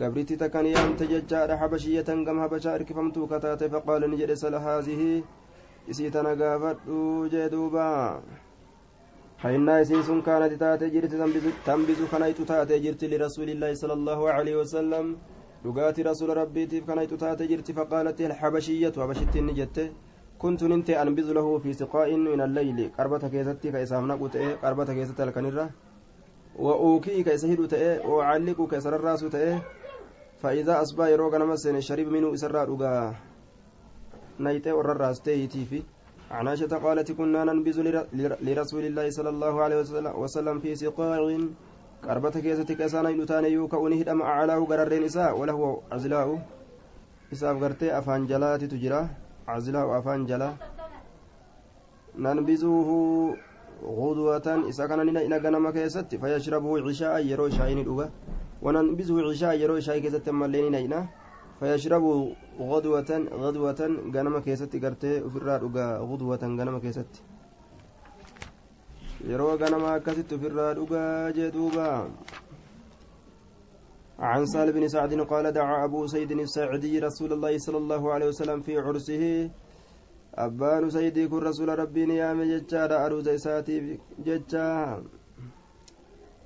قبرتي 0.00 0.36
تكن 0.36 0.66
يامت 0.66 1.02
ججار 1.02 1.56
حبشية 1.60 2.08
كم 2.26 2.36
حبشا 2.42 2.74
اركفمتو 2.74 3.26
كتات 3.26 3.64
فقال 3.72 4.10
نجد 4.10 4.32
سل 4.42 4.54
هذه 4.54 5.22
إسيتنا 5.90 6.32
قافت 6.40 6.80
جدوبا 7.32 7.90
فإن 9.42 9.68
إسيس 9.68 10.08
كانت 10.26 10.52
تاتي 10.62 10.86
جرت 10.94 11.12
تنبذ 11.66 11.98
خنيت 12.12 12.38
تاتي 12.50 12.78
جرت 12.84 13.02
لرسول 13.12 13.48
الله 13.54 13.70
صلى 13.74 13.92
الله 13.98 14.20
عليه 14.36 14.56
وسلم 14.60 15.06
لقات 15.64 15.96
رسول 16.00 16.30
ربي 16.36 16.80
كنيت 16.88 17.12
تاتي 17.22 17.46
جرت 17.50 17.68
فقالت 17.78 18.18
الحبشية 18.20 18.94
حبشت 19.02 19.34
نجت 19.48 19.76
كنت 20.42 20.60
ننت 20.70 20.88
أنبذ 21.02 21.28
له 21.32 21.58
في 21.58 21.70
سقاء 21.72 22.08
من 22.16 22.40
الليل 22.46 22.78
قربة 22.98 23.22
كيستي 23.32 23.68
كيسام 23.74 24.08
نقوت 24.08 24.36
قربة 24.62 24.88
كيست 24.96 25.20
الكنرة 25.20 25.70
وأوكي 26.64 27.22
كيسهد 27.22 27.60
تأه 27.68 28.06
وأعلق 28.10 28.58
كيسر 28.70 28.94
الراس 28.96 29.20
تأه 29.20 29.62
فإذا 30.42 30.82
أصبح 30.82 31.06
يروق 31.06 31.34
نمسين 31.34 31.80
شرب 31.80 32.06
منه 32.06 32.34
إسراء 32.34 32.70
رقا 32.70 33.14
نيته 34.40 34.74
ورراس 34.74 35.20
تيتي 35.20 35.64
في 35.64 35.82
عن 36.30 36.48
عائشة 36.48 36.76
قالت 36.84 37.12
كنا 37.12 37.44
ننبذ 37.44 37.78
لرسول 38.42 38.84
الله 38.84 39.10
صلى 39.10 39.28
الله 39.28 39.62
عليه 39.62 39.76
وسلم 40.22 40.58
في 40.58 40.74
سقاع 40.74 41.38
قربة 42.02 42.30
كيستي 42.30 42.74
كيسانا 42.74 43.10
يلتان 43.10 43.44
يوكا 43.44 43.78
هدم 43.78 44.22
أعلاه 44.22 44.60
قررين 44.70 45.04
إساء 45.04 45.38
وله 45.38 45.82
عزلاء. 45.92 46.28
إساء 47.32 47.54
غرتي 47.54 47.98
أفان 47.98 48.26
جلاتي 48.26 48.66
تجرى 48.66 49.08
عزلاء 49.48 49.98
أفان 49.98 50.26
جلا. 50.26 50.50
ننبذه 52.18 52.88
غدوة. 53.84 54.48
إساء 54.68 54.86
كان 54.86 55.00
إنا 55.16 55.36
غنم 55.38 55.70
كيستي 55.70 56.18
فيشربه 56.18 56.88
عشاء 56.88 57.26
يرو 57.26 57.48
شاين 57.48 57.78
الأوغا 57.78 58.10
وننبذه 58.62 59.16
عشاء 59.28 59.54
يرو 59.62 59.80
شاي 59.80 60.00
كيستي 60.00 60.30
مالين 60.30 60.66
نينا 60.72 61.00
فيشربه 61.60 62.36
غدوة 62.70 63.10
غدوة 63.42 63.80
غنم 64.14 64.38
كيستي 64.38 64.78
غرتي 64.78 65.12
وفرا 65.26 65.56
أوغا 65.64 65.86
غدوة 66.10 66.42
غنم 66.58 66.78
كيستي. 66.78 67.20
yeroo 69.30 69.56
ganamaa 69.58 69.94
akkasitti 69.98 70.34
ofirraa 70.34 70.74
dhugaa 70.74 71.32
jee 71.36 71.50
duuba 71.54 72.10
عن 74.18 74.46
سال 74.46 74.72
بن 74.72 74.88
سعد 74.88 75.14
قال 75.20 75.52
دعا 75.52 75.84
أبو 75.84 76.06
سيد 76.06 76.30
الساعدي 76.30 76.98
رسول 76.98 77.32
الله 77.32 77.58
صلى 77.58 77.78
الله 77.78 78.12
عليه 78.12 78.26
وسلم 78.26 78.60
في 78.60 78.78
عرسه. 78.78 79.50
أبان 80.34 80.90
سيدي 80.90 81.28
كن 81.28 81.38
رسول 81.38 81.78
ربي 81.78 82.06
نيام 82.06 82.42
ججا 82.42 83.06
أروز 83.06 83.28
إساتي 83.28 83.98
ججا. 84.26 85.02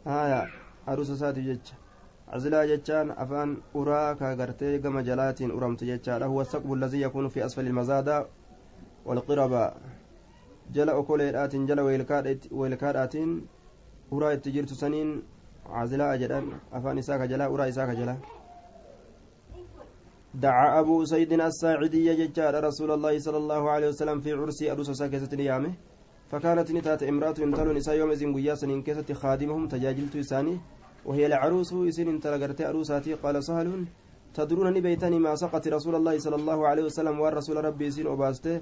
هايا 0.06 0.42
أروس 0.88 1.11
إساتي 1.11 1.40
ججا. 1.40 1.75
عزلا 2.28 2.66
جتان 2.66 3.11
أفان 3.11 3.50
أرا 3.76 4.12
كاغرتي 4.12 4.78
كما 4.78 5.00
جلات 5.02 5.42
أرمت 5.42 5.85
جتان 5.85 6.23
هو 6.23 6.40
الثقب 6.40 6.73
الذي 6.73 7.00
يكون 7.00 7.28
في 7.28 7.47
أسفل 7.47 7.66
المزادة 7.66 8.26
والقربة 9.06 9.73
جل 10.75 10.90
أكوليرات 10.90 11.56
جل 11.56 11.80
ويلكادات 12.50 13.14
أرا 14.12 14.33
التجيرت 14.33 14.73
سنين 14.73 15.23
عزلا 15.66 16.14
أجدان 16.14 16.45
أفان 16.73 16.99
إساك 16.99 17.21
جلا 17.21 17.47
أرا 17.47 17.68
إساك 17.68 17.88
جلا 17.88 18.16
دعا 20.35 20.80
أبو 20.80 21.04
سيد 21.04 21.33
الساعدي 21.33 22.14
ججار 22.21 22.64
رسول 22.64 22.90
الله 22.90 23.18
صلى 23.18 23.37
الله 23.37 23.71
عليه 23.71 23.88
وسلم 23.88 24.21
في 24.21 24.33
عرس 24.33 24.62
أروس 24.62 24.90
ساكسة 24.90 25.37
نيامه 25.37 25.73
فكانت 26.30 26.68
نتات 26.73 27.02
امرأة 27.02 27.38
انتلو 27.47 27.73
نساء 27.73 27.97
يوم 27.97 28.11
إذن 28.11 28.35
قياسا 28.37 28.66
إن 28.66 28.83
كيست 28.83 29.12
خادمهم 29.12 29.68
تجاجلت 29.68 30.16
إساني 30.16 30.54
وهي 31.06 31.26
العروس 31.26 31.70
إسن 31.72 32.08
انتلقرت 32.08 32.60
أروساتي 32.60 33.14
قال 33.22 33.44
سهل 33.44 33.68
تدرون 34.34 34.76
بيتني 34.80 35.18
ما 35.18 35.32
سقط 35.42 35.64
رسول 35.76 35.94
الله 35.94 36.18
صلى 36.18 36.36
الله 36.36 36.58
عليه 36.68 36.84
وسلم 36.88 37.20
والرسول 37.20 37.56
ربي 37.64 37.88
إسن 37.88 38.06
أباسته 38.06 38.60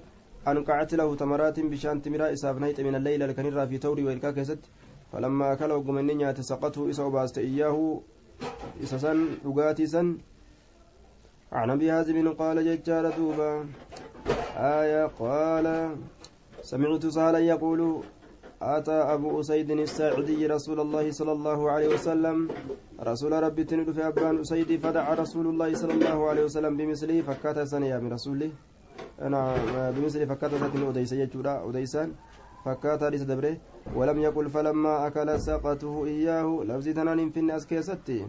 أنقعت 0.49 0.91
له 1.01 1.09
تمرات 1.17 1.61
بشان 1.61 2.03
تمرا 2.03 2.33
إساف 2.33 2.57
نيت 2.63 2.79
من 2.81 2.95
الليل 2.95 3.29
لكنرا 3.29 3.65
في 3.67 3.79
توري 3.79 4.05
وإلكا 4.05 4.31
كيست. 4.31 4.63
فلما 5.13 5.53
أكله 5.53 5.77
قمنين 5.87 6.21
سقطه 6.51 6.91
إسا 6.91 7.07
أباسته 7.07 7.41
إياه 7.41 8.01
إسسا 8.83 9.13
رقاتي 9.47 9.87
سن. 9.87 10.19
عن 11.53 11.71
أبي 11.71 11.91
هازم 11.91 12.33
قال 12.33 12.57
ججار 12.65 13.11
دوبا 13.17 13.51
آية 14.57 15.07
قال 15.07 15.67
سمعت 16.63 17.07
سهلا 17.07 17.39
يقول 17.39 17.81
أتى 18.65 18.99
أبو 19.15 19.41
أسيد 19.41 19.71
الساعدي 19.71 20.47
رسول 20.47 20.79
الله 20.81 21.11
صلى 21.11 21.33
الله 21.33 21.61
عليه 21.71 21.89
وسلم. 21.95 22.49
رسول 23.11 23.33
ربي 23.33 23.65
تند 23.65 23.89
في 23.93 24.03
أبان 24.09 24.41
أسيد 24.41 24.81
فدعا 24.81 25.15
رسول 25.15 25.47
الله 25.53 25.75
صلى 25.75 25.93
الله 25.93 26.19
عليه 26.29 26.45
وسلم 26.49 26.73
بمثله 26.77 27.21
فكات 27.29 27.59
سنة 27.69 27.99
من 28.01 28.13
رسوله. 28.17 28.51
أنا 29.23 29.41
بمثله 29.91 30.25
فكات 30.25 30.53
سنة 30.55 30.91
أديس 30.91 31.13
يجورا 31.13 31.69
أديسان 31.69 32.09
فكات 32.65 33.03
ليس 33.13 33.23
دبره 33.23 33.57
ولم 33.97 34.19
يقل 34.19 34.47
فلما 34.49 35.07
أكل 35.07 35.29
سقته 35.41 36.05
إياه 36.07 36.49
لفظ 36.65 36.87
تنان 36.89 37.31
في 37.31 37.41
الناس 37.41 37.67
كيستي 37.67 38.27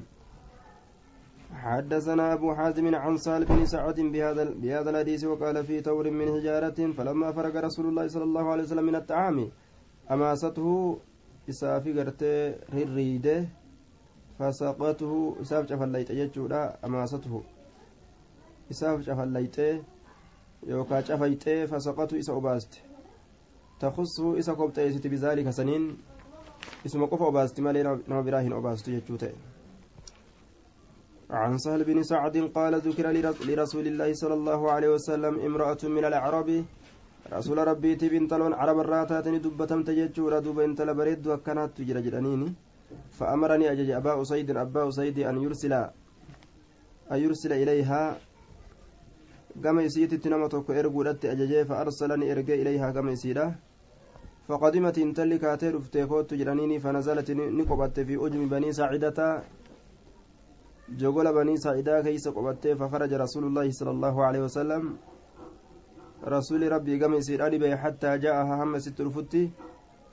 حدثنا 1.53 2.33
أبو 2.33 2.53
حازم 2.53 2.95
عن 2.95 3.17
سال 3.17 3.45
بن 3.45 3.65
سعد 3.65 3.99
بهذا 3.99 4.43
بهذا 4.61 4.89
الحديث 4.89 5.23
وقال 5.23 5.63
في 5.63 5.81
تور 5.81 6.11
من 6.11 6.27
حجارة 6.35 6.79
فلما 6.97 7.31
فرغ 7.31 7.53
رسول 7.59 7.85
الله 7.85 8.07
صلى 8.07 8.23
الله 8.23 8.45
عليه 8.51 8.63
وسلم 8.63 8.85
من 8.85 8.95
الطعام 8.95 9.37
أماسته 10.11 10.97
إسافي 11.49 11.99
قرتي 11.99 12.55
ريده 12.73 13.47
فسقته 14.39 15.35
إساف 15.41 15.69
شفليت 15.69 16.09
يجودا 16.09 16.77
أماسته 16.85 17.43
إساف 18.71 19.01
شفليت 19.01 19.57
يوكا 20.67 21.01
شفيت 21.01 21.49
فسقته 21.69 22.19
إسا 22.19 22.33
أباست 22.37 22.81
تخصه 23.79 24.39
إسا 24.39 24.53
قبت 24.53 24.79
بذلك 25.07 25.49
سنين 25.49 25.97
اسم 26.85 27.05
قف 27.05 27.21
أباست 27.21 27.59
ما 27.59 27.69
لنا 27.69 28.21
براهن 28.21 28.53
أباست 28.53 28.87
يجوته 28.87 29.31
عن 31.29 31.57
سهل 31.57 31.83
بن 31.83 32.03
سعد 32.03 32.37
قال 32.37 32.75
ذكر 32.75 33.11
لرسول 33.47 33.87
الله 33.87 34.13
صلى 34.13 34.33
الله 34.33 34.71
عليه 34.71 34.89
وسلم 34.89 35.39
امرأة 35.39 35.77
من 35.83 36.05
الأعراب 36.05 36.65
رسول 37.33 37.57
ربي 37.57 37.95
تبين 37.95 38.27
تلون 38.27 38.53
عرب 38.53 38.79
الراتات 38.79 39.27
دبتم 39.27 39.83
تججورا 39.83 40.39
دوب 40.39 40.59
انت 40.59 40.81
لبريد 40.81 41.27
وكانت 41.27 41.71
تجرى 41.77 42.01
جرانيني. 42.05 42.53
فأمرني 43.17 43.71
أجج 43.71 43.89
أبا 43.89 44.21
أسيد 44.21 44.49
أبا 44.51 44.87
أسيد 44.89 45.19
أن 45.19 45.35
يرسل 45.43 45.73
أن 47.11 47.17
يرسل 47.23 47.51
إليها. 47.53 48.01
قام 49.63 49.79
يسيت 49.79 50.13
تنمتك 50.13 50.69
إرقودت 50.69 51.25
أججي 51.25 51.65
فأرسلني 51.65 52.31
إرقى 52.31 52.61
إليها 52.61 52.87
قام 52.95 53.07
يسيرا. 53.09 53.55
فقدمت 54.47 54.97
انتلي 54.97 55.37
كاتير 55.37 55.77
افتيكوت 55.77 56.33
جرانيني 56.33 56.77
فنزلت 56.79 57.31
نقبت 57.31 57.99
في 57.99 58.15
أجم 58.25 58.41
بني 58.49 58.69
ساعدة. 58.71 59.19
jogola 61.01 61.33
banii 61.33 61.57
saa'idaa 61.57 62.03
keeysa 62.05 62.31
qobattee 62.31 62.75
fakaraja 62.75 63.17
rasuulullaahi 63.17 63.73
sala 63.73 63.91
allaahu 63.91 64.21
aleyhi 64.21 64.43
wasalam 64.43 64.83
rasuuli 66.23 66.69
rabbii 66.69 66.97
gama 66.97 67.17
isiidha 67.17 67.49
dhibe 67.49 67.75
hattaa 67.75 68.17
jaa'aha 68.17 68.57
hamma 68.57 68.77
isitti 68.77 69.03
dhufutti 69.03 69.51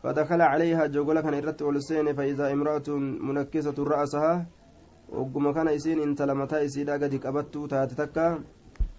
فدخل 0.03 0.43
عليها 0.43 0.87
جوغلا 0.87 1.21
كان 1.23 1.35
إرت 1.35 1.63
أولسين 1.63 2.11
فإذا 2.19 2.53
امرأة 2.53 2.89
منكسة 3.23 3.79
رأسها 3.79 4.47
وقم 5.15 5.53
كان 5.55 5.69
إسين 5.69 6.03
انت 6.03 6.23
لمتا 6.23 6.65
إسيدا 6.65 6.99
قد 6.99 7.15
كبتو 7.23 7.67
تاتتكا. 7.71 8.43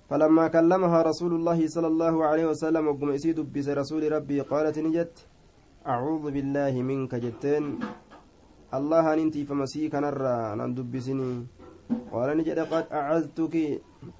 فلما 0.09 0.47
كلمها 0.47 1.01
رسول 1.03 1.35
الله 1.35 1.59
صلى 1.67 1.87
الله 1.87 2.15
عليه 2.25 2.45
وسلم 2.55 2.87
وقم 2.87 3.09
إسيد 3.19 3.39
بس 3.51 3.67
رسول 3.67 4.11
ربي 4.11 4.47
قالت 4.47 4.79
نجت 4.79 5.27
أعوذ 5.83 6.31
بالله 6.31 6.71
منك 6.71 7.15
جتين. 7.15 7.83
الله 8.71 9.05
أنتي 9.13 9.43
فمسيك 9.43 9.95
نرى 9.95 10.55
نندبسني. 10.55 11.31
قال 12.11 12.29
نجد 12.37 12.59
قد 12.71 12.85
أعزتك 12.95 13.55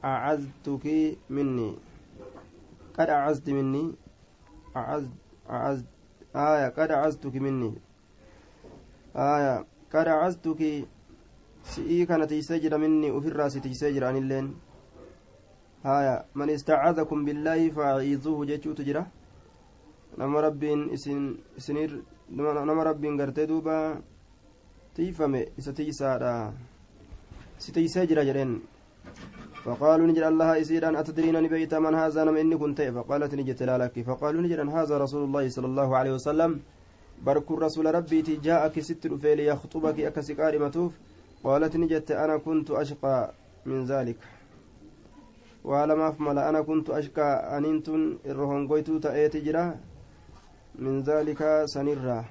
أعزتك 0.04 0.86
مني. 1.32 1.72
قد 2.98 3.10
أعزت 3.10 3.50
مني. 3.50 3.96
أعز 4.76 5.10
أعز 5.50 5.86
آية 6.36 6.68
قد 6.78 6.92
أعزتك 6.92 7.36
مني. 7.36 7.74
آية 9.16 9.66
قد 9.94 10.08
أعزتك. 10.08 10.88
سئي 11.64 12.06
كانت 12.06 12.32
يسجر 12.32 12.78
مني 12.78 13.12
وفي 13.12 13.28
الرأس 13.28 13.54
تسجر 13.54 14.04
عن 14.04 14.18
اللين. 14.18 14.56
آية 15.86 16.26
من 16.36 16.50
استعاذكم 16.50 17.26
بالله 17.26 17.70
فأعيذوه 17.70 18.46
جيتشو 18.46 18.74
تجرى 18.74 19.06
isin 20.94 21.42
isinir 21.58 21.92
nama 22.30 22.84
rabbiin 22.86 23.18
gartee 23.18 23.48
duuba 23.48 23.98
tiifame 24.94 25.50
isa 25.58 25.74
tiisaadha 25.74 26.54
ستيسي 27.60 28.06
جرا 28.06 28.24
جرين. 28.24 28.62
فقالوا 29.64 30.08
نجر 30.08 30.28
الله 30.28 30.62
إسيران 30.62 30.96
أتدرين 30.96 31.36
نبيت 31.44 31.74
من 31.74 31.96
هذا 31.96 32.24
نم 32.24 32.36
إني 32.36 32.58
كنت. 32.58 32.82
فقالت 32.82 33.32
نجت 33.36 33.64
لا 33.64 33.78
لك 33.78 33.96
فقالوا 34.04 34.42
نجر 34.42 34.60
هذا 34.78 34.96
رسول 34.98 35.24
الله 35.24 35.50
صلى 35.50 35.68
الله 35.72 35.90
عليه 35.98 36.14
وسلم. 36.18 36.52
برك 37.26 37.48
الرسول 37.52 37.96
ربي 37.96 38.22
جاءك 38.22 38.80
ست 38.80 39.08
رفيل 39.08 39.40
يخطبك 39.40 40.00
أكسكار 40.00 40.60
متوف. 40.60 40.92
قالت 41.44 41.74
نجت 41.78 42.12
أنا 42.12 42.38
كنت 42.38 42.72
أشقى 42.72 43.32
من 43.66 43.86
ذلك. 43.86 44.20
وعلى 45.64 45.94
أفمل 46.10 46.38
أنا 46.40 46.62
كنت 46.62 46.90
أشقى. 46.90 47.30
أننتن 47.58 48.02
الرهن 48.26 48.68
قيتو 48.68 48.98
تأتي 49.00 49.40
جرا. 49.40 49.66
من 50.80 51.02
ذلك 51.02 51.42
سنرا 51.66 52.26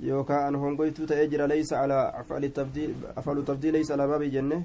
yookaan 0.00 0.54
hongoytuu 0.54 1.06
ta'ee 1.06 1.26
jira 1.26 1.46
leeysa 1.46 1.80
alaa 1.80 2.12
afaalu 2.20 3.42
tafdii 3.42 3.72
leeysa 3.72 3.94
alaa 3.94 4.08
baabii 4.08 4.30
jenne 4.30 4.58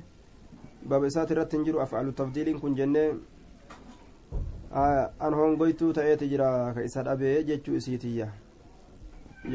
baaba 0.90 1.08
isaati 1.08 1.34
irratti 1.36 1.58
hin 1.58 1.66
jiru 1.66 1.82
afaalu 1.82 2.12
tafdiiliin 2.22 2.60
kun 2.60 2.76
jenne 2.80 3.04
an 5.28 5.34
hongoytuu 5.42 5.94
ta'eeti 6.00 6.30
jira 6.34 6.50
ka 6.76 6.84
isa 6.90 7.04
dhabee 7.10 7.44
jechuu 7.50 7.76
isiitiyya 7.82 8.28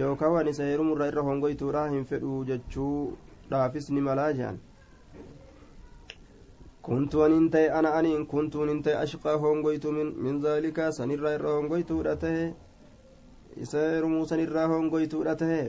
yookaan 0.01 0.33
waan 0.33 0.49
isa 0.55 0.69
heerumurra 0.69 1.09
irra 1.13 1.23
hongoytuudha 1.29 1.89
hin 1.95 2.05
fedhu 2.13 2.45
jechuu 2.53 2.95
dhaafis 3.51 3.91
ni 3.91 4.01
malaa 4.09 4.33
jehan 4.41 4.61
kuntu 6.89 7.23
anin 7.25 7.51
ta'e 7.51 7.69
ana 7.81 7.93
aniin 8.01 8.27
kuntuun 8.27 8.69
hin 8.73 8.83
ta'e 8.83 8.97
ashqaa 9.03 9.37
hongoytu 9.45 9.93
min 9.99 10.41
zaalika 10.47 10.93
sanirraa 11.01 11.35
irra 11.39 11.57
hongoytuudha 11.59 12.17
ta'e 12.25 12.49
isa 13.67 13.85
rumuusan 14.01 14.41
irraa 14.47 14.67
hongoytuudha 14.75 15.37
tahe 15.43 15.61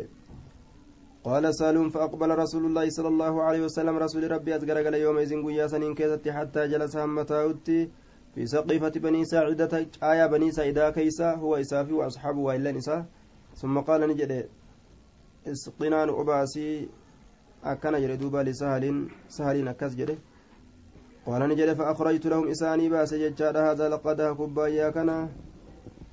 قال 1.30 1.56
سالم 1.56 1.90
فأقبل 1.90 2.30
رسول 2.44 2.66
الله 2.66 2.90
صلى 2.90 3.08
الله 3.08 3.44
عليه 3.44 3.62
وسلم 3.68 3.96
رسول 3.98 4.32
ربي 4.32 4.56
أزقر 4.56 4.96
يومئذ 4.96 5.32
قيا 5.46 5.68
سنين 5.68 5.94
كيست 5.96 6.26
حتى 6.38 6.62
جلس 6.68 6.98
همتاوتي 6.98 7.90
في 8.36 8.46
سقيفة 8.46 8.96
بني 9.06 9.26
ساعدة 9.26 9.74
آية 10.12 10.26
بني 10.26 10.52
سعيدة 10.52 10.90
كيسا 10.92 11.30
هو 11.36 11.56
إسافي 11.56 11.94
وأصحابه 11.94 12.40
وإلا 12.40 12.72
نساء 12.72 13.06
ثم 13.62 13.76
قال 13.80 14.02
نجد 14.10 14.50
إسقنان 15.48 16.10
أباسي 16.10 16.90
أكن 17.64 17.94
جردوبا 18.04 18.42
لسهل 18.48 18.86
سهل 19.30 19.68
أكس 19.68 19.94
جده 20.00 20.18
قال 21.26 21.42
نجد 21.50 21.74
فأخرجت 21.74 22.26
لهم 22.28 22.48
إساني 22.48 22.90
باس 22.90 23.14
ججاد 23.14 23.58
هذا 23.58 23.90
لقد 23.90 24.22
كبايا 24.22 24.90
كنا 24.90 25.30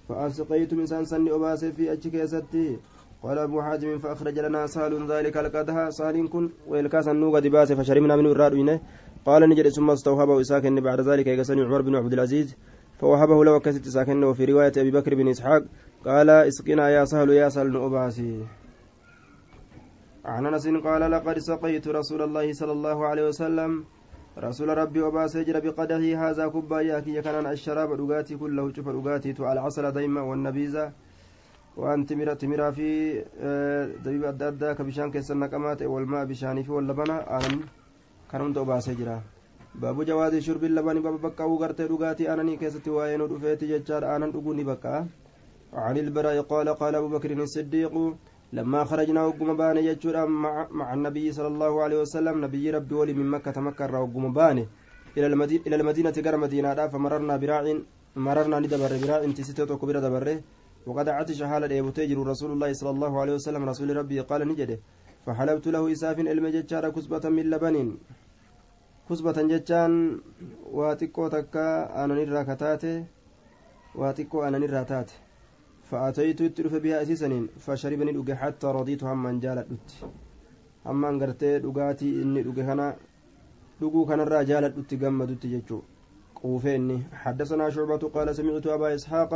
فأسقيت 0.08 0.74
من 0.74 0.86
سنسن 0.86 1.28
أباس 1.28 1.64
في 1.64 1.92
أجكيستي 1.92 2.78
قال 3.26 3.38
أبو 3.38 3.62
حازم 3.62 3.98
فأخرج 3.98 4.38
لنا 4.38 4.66
سهل 4.66 5.10
ذلك 5.12 5.36
القدها 5.36 5.90
سهل 5.90 6.28
كن 6.28 6.50
ويلكاس 6.68 7.08
النوغة 7.08 7.38
دباس 7.38 7.72
فشرمنا 7.72 8.16
من 8.16 8.26
الرادوين 8.26 8.80
قال 9.26 9.48
نجد 9.48 9.68
ثم 9.68 9.90
استوهبه 9.90 10.42
ساكن 10.42 10.80
بعد 10.80 11.00
ذلك 11.00 11.26
يقسني 11.26 11.62
عمر 11.62 11.82
بن 11.82 11.94
عبد 11.96 12.12
العزيز. 12.12 12.56
فوهبه 13.00 13.44
له 13.44 13.60
كست 13.60 13.88
ساكن 13.88 14.24
وفي 14.24 14.44
رواية 14.44 14.72
أبي 14.76 14.90
بكر 14.90 15.14
بن 15.14 15.28
إسحاق. 15.28 15.62
قال 16.06 16.30
اسقنا 16.30 16.88
يا 16.88 17.04
سهل 17.04 17.30
يا 17.30 17.48
سهل 17.48 17.76
أباسي 17.76 18.46
عن 20.24 20.46
أنس 20.46 20.68
قال 20.68 21.10
لقد 21.10 21.38
سقيت 21.38 21.88
رسول 21.88 22.22
الله 22.22 22.52
صلى 22.52 22.72
الله 22.72 23.06
عليه 23.06 23.28
وسلم. 23.28 23.84
رسول 24.38 24.68
ربي 24.78 25.00
وبا 25.02 25.26
سجر 25.26 25.60
بقدره 25.60 26.06
هذا 26.22 26.48
كبايا 26.48 27.00
كي 27.00 27.22
كان 27.22 27.46
الشراب 27.46 27.92
رغاتي 27.92 28.36
كله. 28.36 28.72
شوف 28.72 28.88
رغاتي 28.88 29.32
تو 29.32 29.52
العسل 29.52 29.92
دايما 29.92 30.20
والنبيذة. 30.20 30.92
وان 31.76 32.06
تمرة 32.06 32.34
تمرة 32.34 32.70
في 32.70 32.88
دبيب 34.04 34.24
أدى 34.24 34.48
أدى 34.48 34.74
كبشان 34.78 35.10
كيسن 35.14 35.36
نقمات 35.44 35.80
والماء 35.82 36.24
بشاني 36.24 36.62
في 36.64 36.72
واللبنة 36.72 37.16
أنا 37.36 37.58
كانوا 38.30 38.60
وبا 38.62 38.80
سجرا 38.86 39.18
باب 39.80 39.96
جواز 40.08 40.34
شرب 40.46 40.64
اللبن 40.64 40.96
باب 41.04 41.16
بكا 41.24 41.44
وغرت 41.44 41.80
رغاتي 41.92 42.24
أنني 42.32 42.56
كيستي 42.56 42.90
وين 42.96 43.20
رفيتي 43.20 43.66
ججار 43.72 44.02
أنا 44.16 44.26
رغوني 44.26 44.64
بكا 44.70 45.06
عن 45.84 45.96
البراء 46.04 46.40
قال 46.50 46.68
قال 46.80 46.94
أبو 46.94 47.08
بكر 47.14 47.30
الصديق 47.32 47.94
لما 48.52 48.80
خرجنا 48.84 49.20
وقم 49.26 49.56
باني 49.60 49.80
يجور 49.86 50.16
مع, 50.26 50.66
مع 50.78 50.88
النبي 50.94 51.32
صلى 51.32 51.46
الله 51.46 51.72
عليه 51.84 51.98
وسلم 52.02 52.34
نبي 52.44 52.70
ربي 52.70 52.94
ولي 52.94 53.12
من 53.12 53.26
مكة 53.34 53.56
مكة 53.60 54.00
وقم 54.00 54.32
باني 54.32 54.64
إلى 55.16 55.26
المدينة 55.26 55.62
إلى 55.66 55.76
المدينة 55.76 56.10
قر 56.24 56.36
مدينة 56.44 56.80
فمررنا 56.92 57.36
براع 57.42 57.64
مررنا 58.26 58.56
ندبر 58.64 58.92
براع 59.02 59.20
تسيتو 59.36 59.76
كبيرة 59.80 60.00
دبره 60.06 60.36
وقد 60.86 61.08
عطش 61.08 61.42
حال 61.42 61.72
يبتجر 61.72 62.18
رسول 62.32 62.50
الله 62.52 62.70
صلى 62.72 62.90
الله 62.90 63.12
عليه 63.20 63.34
وسلم 63.34 63.62
رسول 63.72 63.96
ربي 63.96 64.20
قال 64.20 64.40
نجده 64.48 64.78
فحلبت 65.26 65.66
له 65.74 65.82
إساف 65.92 66.18
المججار 66.20 66.84
كسبة 66.96 67.24
من 67.36 67.44
لبن 67.50 67.76
كسبة 69.08 69.38
جتان 69.52 69.92
واتكو 70.76 71.28
تكا 71.28 71.66
أنا 72.04 72.14
نرى 72.14 72.44
كتاتي 72.48 73.04
واتكو 73.94 74.42
أنا 74.46 74.58
نرى 74.58 74.84
تاتي 74.90 75.16
فأتيت 75.90 76.42
تلف 76.56 76.74
بها 76.84 77.02
أسيسنين 77.02 77.44
فشربني 77.64 78.10
الأجي 78.10 78.34
حتى 78.34 78.66
رضيت 78.66 79.04
هم 79.04 79.40
جالت 79.40 79.90
هم 80.86 81.04
أنقرتي 81.04 81.58
دقاتي 81.58 82.08
إني 82.22 82.42
دقي 82.42 82.62
هنا 82.62 82.96
دقو 83.80 84.06
كان 84.08 84.20
الرجال 84.20 84.64
جمدت 85.02 85.46
جتشو. 85.46 85.80
قوفيني 86.42 86.98
حدثنا 87.12 87.70
شعبة 87.70 88.02
قال 88.14 88.28
سمعت 88.36 88.66
أبا 88.66 88.94
إسحاق 88.94 89.32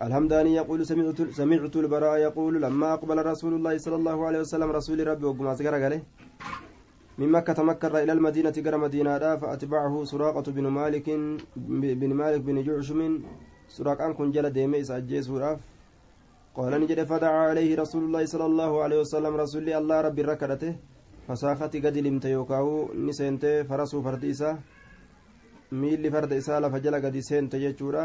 الحمداني 0.00 0.54
يقول 0.54 0.86
سمعت 0.86 1.22
سمعت 1.40 1.76
البراء 1.76 2.16
يقول 2.18 2.62
لما 2.62 2.92
أقبل 2.96 3.26
رسول 3.26 3.52
الله 3.54 3.78
صلى 3.78 3.96
الله 4.00 4.18
عليه 4.26 4.40
وسلم 4.40 4.70
رسول 4.70 5.06
ربي 5.06 5.24
وقم 5.26 5.46
أسقر 5.46 6.00
من 7.18 7.28
مكة 7.28 7.62
مكة 7.62 8.02
إلى 8.02 8.12
المدينة 8.12 8.56
قرى 8.64 8.78
مدينة 8.78 9.36
فأتبعه 9.36 10.04
سراقة 10.04 10.46
بن 10.56 10.66
مالك 10.66 11.06
بن 12.00 12.10
مالك 12.14 12.40
بن 12.40 12.56
جعشم 12.64 13.00
سراقان 13.68 14.14
كن 14.14 14.30
جل 14.32 14.50
ديمي 14.50 14.84
سأجي 14.84 15.22
سراف 15.22 15.58
قال 16.56 16.72
نجد 16.80 17.04
فدعا 17.04 17.48
عليه 17.52 17.76
رسول 17.76 18.02
الله 18.04 18.24
صلى 18.24 18.46
الله 18.46 18.82
عليه 18.82 18.98
وسلم 19.00 19.32
رسول 19.36 19.68
الله 19.68 20.00
ربي 20.00 20.22
ركرته. 20.22 20.72
فساخت 21.28 21.76
قد 21.84 21.96
لمت 21.98 22.24
يوكاو 22.24 22.94
نسنت 23.06 23.44
فرسو 23.68 24.02
فرد 24.02 24.24
إسا. 24.24 24.58
ميل 25.72 26.04
فرد 26.12 26.32
إسا 26.32 26.60
لفجل 26.60 26.94
قد 27.04 27.16
سنت 27.18 27.54
يجورا 27.54 28.04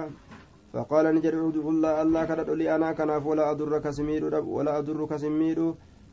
فقال 0.74 1.06
نجد 1.16 1.36
عود 1.36 1.58
الله 1.58 2.02
الله 2.02 2.26
كرد 2.26 2.50
لي 2.50 2.76
أنا 2.76 2.92
كناف 2.92 3.26
ولا 3.26 3.52
أضرك 3.52 3.90
سمير 3.90 4.24
ولا 4.56 4.72
أضرك 4.80 5.12
سمير. 5.16 5.60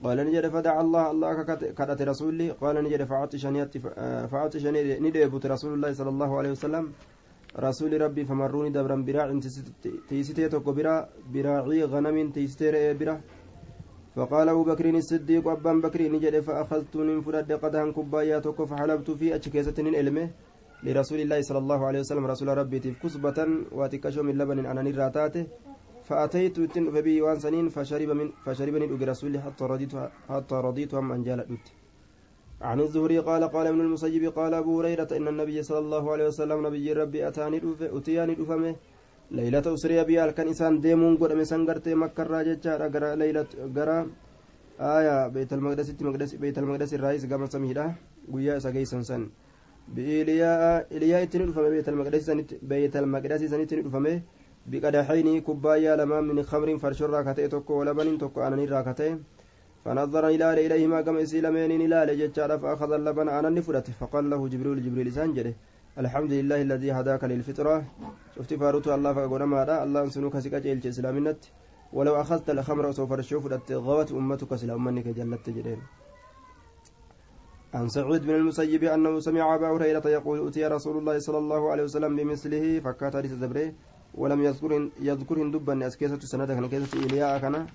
قال 0.04 0.18
نجد 0.26 0.48
فدع 0.48 0.80
الله 0.80 1.04
الله 1.10 1.30
كرت 1.78 2.00
رسولي 2.02 2.50
قال 2.62 2.76
نجد 2.84 3.02
فعطشني 3.10 3.60
فعطشني 4.32 4.80
ندبت 5.04 5.44
رسول 5.46 5.72
الله 5.74 5.90
صلى 5.98 6.10
الله 6.14 6.30
عليه 6.38 6.50
وسلم. 6.56 6.84
رسول 7.54 7.92
ربي 8.00 8.22
فمروني 8.24 8.70
دبرا 8.76 8.96
براع 9.06 9.28
تيستي 10.08 10.48
توكو 10.48 10.72
برا 10.72 11.08
براعي 11.32 11.84
غنم 11.92 12.16
تيستي 12.34 12.70
رئي 12.70 12.94
برا 13.00 13.14
فقال 14.16 14.48
أبو 14.48 14.62
بكر 14.70 14.86
الصديق 14.90 15.48
أبان 15.48 15.80
بكر 15.80 16.00
نجد 16.14 16.40
فأخذت 16.46 16.96
من 16.96 17.20
فرد 17.20 17.52
قدها 17.52 17.90
كبايا 17.96 18.38
توكو 18.38 18.66
فحلبت 18.66 19.10
في 19.10 19.36
أشكيسة 19.36 19.78
إلمه. 19.78 20.30
لرسول 20.86 21.20
الله 21.24 21.40
صلى 21.48 21.60
الله 21.64 21.80
عليه 21.88 22.00
وسلم 22.04 22.24
رسول 22.32 22.48
ربي 22.60 22.78
كسبة 23.02 23.38
واتكشو 23.78 24.22
من 24.28 24.34
لبن 24.40 24.58
أنا 24.70 24.82
نراته 24.86 25.44
فأتيت 26.08 26.56
تن 26.74 26.84
فبي 26.94 27.22
وان 27.24 27.38
سنين 27.44 27.66
فشرب 27.74 28.10
من 28.20 28.28
فشرب 28.44 28.74
من 28.82 28.88
رسولي 29.10 29.38
حتى 29.44 29.64
رضيت 29.72 29.92
حتى 30.30 30.56
رضيت 30.66 30.94
هم 30.94 31.12
أن 31.16 31.22
جالت 31.26 31.64
عن 32.68 32.78
الزهري 32.80 33.18
قال 33.28 33.42
قال 33.54 33.66
ابن 33.66 33.80
المسيب 33.86 34.24
قال 34.38 34.52
أبو 34.54 34.72
هريرة 34.78 35.10
إن 35.18 35.26
النبي 35.32 35.62
صلى 35.68 35.78
الله 35.78 36.04
عليه 36.12 36.26
وسلم 36.30 36.58
نبي 36.66 36.86
ربي 37.00 37.28
أتاني 37.28 37.58
أتياني 37.96 38.34
دفمه 38.40 38.74
ليلة 39.30 39.66
أسري 39.74 40.04
بي 40.08 40.24
ألكن 40.24 40.48
إسان 40.48 40.80
ديمون 40.84 41.16
قد 41.20 41.32
مسان 41.40 41.60
قرتي 41.68 41.94
مكة 42.02 42.22
راجة 42.22 42.66
غرا 42.92 43.10
ليلة 43.20 43.50
غرا. 43.76 43.98
آية 44.80 45.28
بيت 45.28 45.52
المقدس 45.52 45.88
مقدس 46.00 46.34
بيت 46.34 46.58
المقدس 46.58 46.94
الرئيس 46.94 47.22
قام 47.30 47.46
سميدا 47.46 47.94
ويا 48.32 48.58
سجي 48.58 48.84
سنسن 48.84 49.22
بإلياء 49.22 49.43
دفمه 51.46 51.68
بيت 51.68 51.88
المقدس 51.88 52.30
بيت 52.62 52.96
المقدس 52.96 53.42
سني 53.42 53.66
تني 53.66 53.82
دفمه 53.82 54.22
بقدحين 54.66 55.40
كوبايا 55.40 55.96
لما 55.96 56.20
من 56.20 56.42
خمر 56.42 56.78
فرشر 56.78 57.10
راكتي 57.10 57.48
توكو 57.48 57.72
ولبن 57.74 58.18
توكو 58.18 58.40
أنني 58.46 58.64
راكتي 58.64 59.18
فنظر 59.84 60.28
إلى 60.28 60.66
إليهما 60.66 61.00
كما 61.00 61.22
إسلامين 61.22 61.70
إلى 61.80 61.98
لجتشار 62.08 62.58
فأخذ 62.58 62.92
اللبن 62.92 63.28
أنا 63.28 63.48
نفرت 63.48 63.90
فقال 64.00 64.30
له 64.30 64.48
جبريل 64.48 64.82
جبريل 64.84 65.12
سانجره 65.12 65.54
الحمد 65.98 66.32
لله 66.32 66.62
الذي 66.62 66.92
هداك 66.92 67.24
للفطرة. 67.24 67.84
شفت 68.36 68.54
فاروت 68.54 68.88
الله 68.88 69.12
فقال 69.12 69.42
ما 69.42 69.84
الله 69.84 70.08
سنوك 70.08 70.38
سكاج 70.38 70.66
إلى 70.66 70.88
إسلامنت 70.88 71.40
ولو 71.92 72.20
أخذت 72.20 72.50
الخمر 72.50 72.92
سوف 72.92 73.12
تشوف 73.12 73.44
غوت 73.72 74.12
أمتك 74.12 74.54
سلامنك 74.62 75.08
جلت 75.08 75.50
جرين 75.50 75.80
عن 77.74 77.88
سعود 77.88 78.22
بن 78.26 78.34
المسيب 78.34 78.84
أنه 78.84 79.20
سمع 79.20 79.54
أبا 79.54 79.68
هريرة 79.74 80.06
يقول 80.08 80.48
أتي 80.48 80.66
رسول 80.66 80.96
الله 80.98 81.18
صلى 81.18 81.38
الله 81.38 81.62
عليه 81.72 81.84
وسلم 81.84 82.16
بمثله 82.16 82.80
فكات 82.80 83.16
دبره 83.16 83.72
ولم 84.14 84.40
يذكر 84.44 84.72
يذكر 85.08 85.36
دبا 85.54 85.86
أسكيسة 85.86 86.22
سندك 86.32 86.70
كيسة 86.70 86.98
إلياء 87.06 87.38
كان 87.42 87.66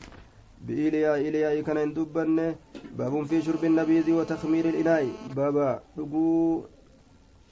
بإلياء 0.65 1.19
إلياء 1.27 1.55
كان 1.67 1.77
يندبن 1.77 2.55
باب 2.97 3.13
في 3.29 3.41
شرب 3.41 3.63
النبيذ 3.71 4.07
وتخمير 4.17 4.65
الإناء 4.69 5.03
بابا 5.35 5.69
لقو 5.97 6.63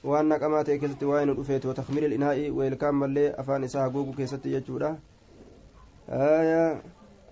naqamaa 0.04 0.64
ta'e 0.64 0.78
keessatti 0.78 1.06
waa'ee 1.10 1.26
nu 1.26 1.34
dhufeeti 1.34 1.66
watakmiil 1.68 2.04
il'inaa'i 2.08 2.50
weelkaan 2.58 2.94
mallee 2.94 3.34
afaan 3.42 3.64
isaa 3.64 3.82
haguugu 3.82 4.12
keessatti 4.18 4.52
jechuudha 4.54 4.90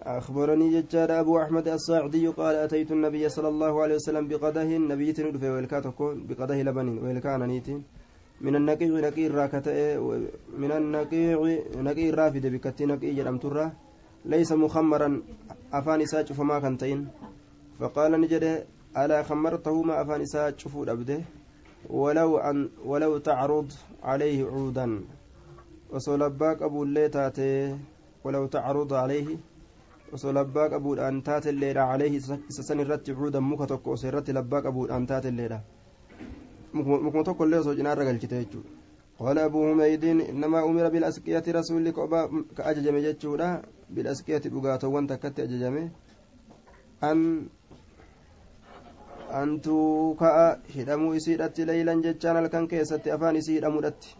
أخبرني 0.07 0.67
ججار 0.81 1.21
أبو 1.21 1.43
أحمد 1.43 1.69
الصاعدي 1.69 2.29
قال 2.29 2.55
أتيت 2.55 2.93
النبي 2.93 3.29
صلى 3.29 3.49
الله 3.49 3.83
عليه 3.83 3.95
وسلم 3.95 4.29
بقده 4.29 4.71
نبي 4.79 5.13
تندف 5.13 5.43
ويلكاتكو 5.43 6.15
بقده 6.29 6.63
لبن 6.63 6.89
ويلكان 6.99 7.43
نيتي 7.51 7.83
من 8.41 8.57
النقيع 8.57 8.89
نقير 9.09 9.35
راكتة 9.35 9.77
من 10.63 10.73
النقيع 10.73 11.39
نقير 11.77 12.15
رافد 12.19 12.47
بكتي 12.47 12.87
نقيع 12.87 13.13
جرم 13.13 13.39
ترى 13.39 13.73
ليس 14.25 14.53
مخمرا 14.53 15.23
أفان 15.73 16.01
إساء 16.01 16.25
فما 16.25 16.59
كنتين. 16.59 17.09
فقال 17.79 18.21
نجده 18.21 18.67
ألا 18.97 19.23
خمرته 19.23 19.83
ما 19.83 20.03
أفان 20.03 20.21
إساء 20.21 20.55
شفود 20.57 20.89
أبده؟ 20.89 21.21
ولو 21.91 22.39
أن 22.39 22.69
ولو 22.85 23.19
تعرض 23.19 23.73
عليه 24.03 24.47
عودا. 24.47 25.05
وصلباك 25.93 26.63
أبو 26.63 26.83
الليتاتي 26.83 27.79
ولو 28.25 28.47
تعرض 28.47 28.93
عليه 28.95 29.37
وصلباك 30.13 30.73
أبو 30.73 30.91
الأنتات 30.95 31.45
الليلة 31.53 31.81
عليه 31.93 32.15
سسن 32.57 32.79
الرت 32.81 33.11
عودا 33.11 33.41
مكتك 33.41 33.87
وسيرت 33.87 34.31
لباك 34.37 34.65
أبو 34.67 34.85
الأنتات 34.87 35.25
الليلة 35.33 35.61
مكمتك 36.75 37.41
الليلة 37.41 37.63
سوجنا 37.67 37.93
الرجل 37.93 38.17
كتيجو 38.23 38.61
قال 39.19 39.39
أبو 39.39 39.59
حميد 39.69 40.05
إنما 40.05 40.59
أمر 40.69 40.89
بالأسقية 40.89 41.47
رسولك 41.49 41.97
كأججم 42.57 42.97
جتشودا 43.05 43.49
بالأسقية 43.91 44.43
dhugaatawwan 44.53 45.07
takkatti 45.07 45.43
ajajame. 45.43 45.91
An 47.01 47.49
antuu 49.33 50.15
ka'a 50.15 50.59
hidhamuu 50.75 51.15
isiidhatti 51.15 51.67
leeylan 51.67 52.03
jechaan 52.03 52.37
halkan 52.37 52.69
keessatti 52.69 53.11
afaan 53.11 53.37
isii 53.37 53.55
hidhamuudhatti 53.55 54.17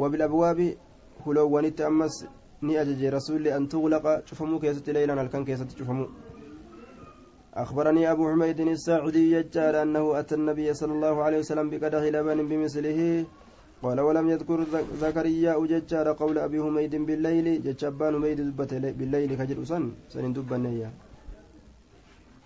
wabilabwaabi 0.00 0.78
huloowwanitti 1.24 1.82
ammas 1.90 2.24
ni 2.62 2.76
ajaje 2.76 3.10
rasuulli 3.10 3.50
an 3.56 3.68
tuglaqa 3.68 4.22
cufamuu 4.28 4.60
keessatti 4.60 4.92
leeylan 4.92 5.18
halkan 5.18 5.44
keessatti 5.44 5.76
cufamuu 5.80 6.10
أخبرني 7.54 8.10
أبو 8.12 8.30
حميد 8.30 8.60
الساعدي 8.60 9.32
يجعل 9.32 9.74
أنه 9.84 10.04
أتى 10.18 10.34
النبي 10.34 10.74
صلى 10.80 10.92
الله 10.92 11.14
عليه 11.22 11.38
وسلم 11.42 11.66
بقدح 11.70 12.02
لبن 12.14 12.38
بمثله 12.48 13.00
قال 13.82 13.98
ولم 14.00 14.26
يذكر 14.30 14.58
زكريا 15.02 15.52
ججار 15.70 16.06
قول 16.20 16.36
أبي 16.46 16.58
حميد 16.62 16.94
بالليل 17.08 17.46
ججبان 17.66 18.14
حميد 18.14 18.40
بالليل 18.98 19.30
كجر 19.40 19.58
سن 19.70 19.84
سن 20.12 20.32
دبنيا 20.36 20.90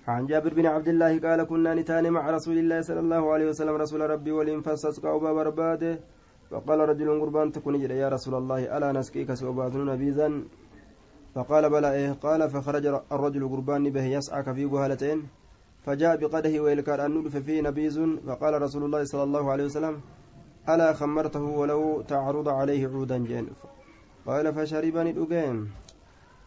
عن 0.09 0.27
جابر 0.27 0.53
بن 0.59 0.67
عبد 0.75 0.89
الله 0.89 1.13
قال 1.25 1.41
كنا 1.51 1.75
نتان 1.79 2.05
مع 2.17 2.25
رسول 2.37 2.57
الله 2.63 2.81
صلى 2.89 3.01
الله 3.05 3.23
عليه 3.33 3.47
وسلم 3.51 3.75
رسول 3.85 4.01
ربي 4.15 4.33
ولنفسس 4.39 4.97
قوبا 5.05 5.31
برباده 5.37 5.93
فقال 6.55 6.79
رجل 6.81 7.21
قربان 7.21 7.53
تكون 7.53 7.75
يا 7.75 8.09
رسول 8.09 8.35
الله 8.35 8.77
ألا 8.77 8.93
نسقيك 8.93 9.35
سوباتنا 9.35 9.85
نبيذا؟ 9.93 10.29
فقال 11.35 11.71
بلى 11.71 11.93
إيه؟ 11.93 12.11
قال 12.13 12.51
فخرج 12.51 12.87
الرجل 13.13 13.49
قربان 13.49 13.91
به 13.91 14.05
يسعى 14.05 14.43
في 14.57 14.65
جهالتين 14.73 15.19
فجاء 15.85 16.17
بقده 16.17 16.55
ويلكار 16.63 17.07
أن 17.07 17.11
ندف 17.19 17.37
فيه 17.37 17.61
نبيذ 17.69 17.97
فقال 18.27 18.63
رسول 18.63 18.83
الله 18.85 19.05
صلى 19.05 19.23
الله 19.23 19.45
عليه 19.53 19.65
وسلم 19.65 19.95
ألا 20.69 20.93
خمرته 20.93 21.43
ولو 21.43 22.01
تعرض 22.01 22.49
عليه 22.49 22.83
عودا 22.89 23.19
جين؟ 23.19 23.47
قال 24.27 24.55
فشربني 24.55 25.11
الأجين 25.11 25.57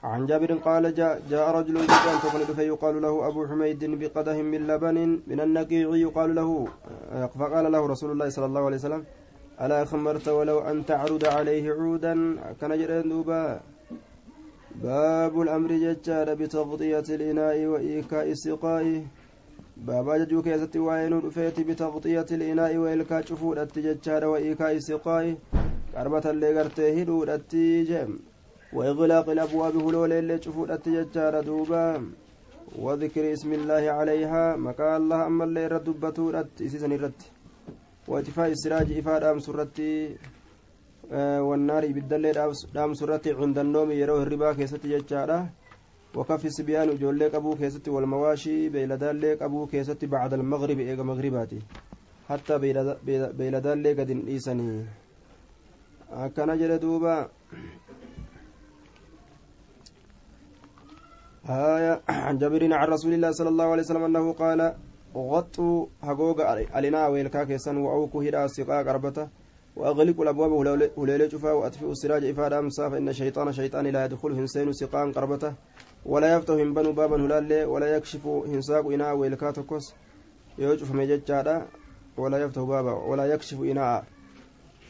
عن 0.04 0.26
جابر 0.26 0.52
قال 0.54 0.84
جاء, 0.96 1.22
جاء 1.30 1.46
رجل 1.58 1.76
جدا 1.84 2.13
فقال 2.24 2.60
يقال 2.60 3.02
له 3.02 3.28
أبو 3.28 3.48
حميد 3.48 3.82
بقده 4.02 4.38
من 4.41 4.67
لبن 4.67 4.98
من 5.28 5.39
النقيع 5.46 5.88
يقال 5.96 6.36
له 6.36 6.50
فقال 7.39 7.72
له 7.72 7.82
رسول 7.88 8.12
الله 8.12 8.30
صلى 8.30 8.46
الله 8.46 8.65
عليه 8.65 8.78
وسلم 8.78 9.04
ألا 9.62 9.86
خمرت 9.86 10.28
ولو 10.28 10.60
أن 10.60 10.86
تعرض 10.86 11.26
عليه 11.26 11.72
عودا؟ 11.74 12.13
كان 12.62 12.78
جرين 12.78 13.10
دوبا. 13.10 13.60
باب 14.84 15.41
الأمر 15.41 15.72
ججار 15.72 16.34
بتغطية 16.34 17.08
الإناء 17.10 17.65
وإيكاء 17.65 18.32
السقاء. 18.32 19.04
بابا 19.78 20.17
ججو 20.17 20.41
كيستي 20.41 20.80
وين 20.80 21.13
رفيت 21.20 21.60
بتغطية 21.60 22.26
الإناء 22.32 22.78
وإلكاء 22.78 23.22
شفود 23.26 23.58
ججار 23.78 24.26
وإيكاء 24.26 24.72
السقاء. 24.76 25.36
قربة 25.96 26.30
اللي 26.30 26.60
قرته 26.60 27.02
هدود 27.02 27.41
جم 27.89 28.20
وإغلاق 28.74 29.30
الأبواب 29.30 29.76
هلول 29.78 30.12
اللي 30.13 30.41
شفود 30.41 30.72
ججار 30.86 31.41
دوبا. 31.41 32.12
وذكر 32.80 33.34
اسم 33.34 33.54
الله 33.54 33.84
عليها. 33.91 34.56
مكان 34.56 34.96
الله 34.96 35.26
أما 35.26 35.43
اللي 35.43 35.67
رد 35.67 35.88
إسيسن 36.62 36.91
رد 36.93 37.22
وإطفاء 38.08 38.48
السراج 38.52 38.91
إفاد 38.98 39.24
أم 39.24 39.39
سرتي 39.39 40.17
والنار 41.48 41.84
بالدلة 41.96 42.32
دام 42.74 42.93
سرتي 42.93 43.32
عند 43.34 43.58
النوم 43.60 43.91
يروه 43.91 44.24
الربا 44.24 44.54
كيست 44.54 44.84
ججارة 44.86 45.50
وكف 46.15 46.46
السبيان 46.46 46.96
جوليك 46.98 47.36
أبو 47.36 47.56
كيست 47.56 47.88
والمواشي 47.89 48.70
بيلدان 48.70 49.15
ليك 49.20 49.41
أبو 49.41 49.67
كيست 49.67 50.06
بعد 50.06 50.34
المغرب 50.34 50.80
إيغا 50.80 51.04
مغرباتي 51.04 51.60
حتى 52.30 52.58
بيلدان 53.38 53.78
ليك 53.84 54.00
دين 54.00 54.28
إيساني. 54.28 54.86
أكنا 56.12 56.56
جل 56.56 56.80
دوبا 56.80 57.30
آية 61.50 62.02
عن 62.10 62.38
جابر 62.38 62.63
عن 62.74 62.88
رسول 62.88 63.13
الله 63.13 63.32
صلى 63.32 63.50
الله 63.50 63.67
عليه 63.72 63.84
وسلم 63.84 64.04
أنه 64.04 64.34
قال 64.34 64.60
غطوا 65.15 65.86
هقوق 66.04 66.39
الإناء 66.78 67.12
ويلكا 67.12 67.43
كيسان 67.43 67.78
وأوكو 67.78 68.22
هدا 68.22 68.46
السقاء 68.46 68.84
قربته 68.88 69.28
وأغلقوا 69.76 70.24
الأبواب 70.24 70.52
هليل 70.98 71.32
شفا 71.32 71.52
وأطفئوا 71.52 71.91
السراج 71.91 72.26
إفادة 72.26 72.60
أمسا 72.60 72.89
فإن 72.89 73.10
الشيطان 73.10 73.54
شيطان 73.54 73.88
لا 73.88 74.06
يدخل 74.06 74.32
هنسين 74.32 74.74
سقاء 74.74 75.12
قربته 75.12 75.54
ولا 76.06 76.36
يفتح 76.36 76.54
هنبنوا 76.54 76.91
بابا 76.93 77.15
هلال 77.15 77.65
ولا 77.65 77.96
يكشف 77.96 78.28
هنساق 78.28 78.86
إناء 78.91 79.15
ويلكا 79.15 79.52
تكوس 79.52 79.93
يوجف 80.58 80.91
مججادا 80.91 81.65
ولا 82.17 82.38
يفتح 82.38 82.62
بابا 82.62 82.93
ولا 82.93 83.26
يكشف 83.26 83.62
إناء 83.62 84.06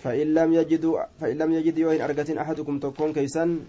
فإن 0.03 0.33
لم 0.33 0.53
يجدوا 0.53 0.99
فإن 1.19 1.37
لم 1.37 1.51
يجد 1.53 1.77
يوهن 1.77 2.01
أرقة 2.01 2.41
أحدكم 2.41 2.79
تكون 2.79 3.13
كيسان 3.13 3.59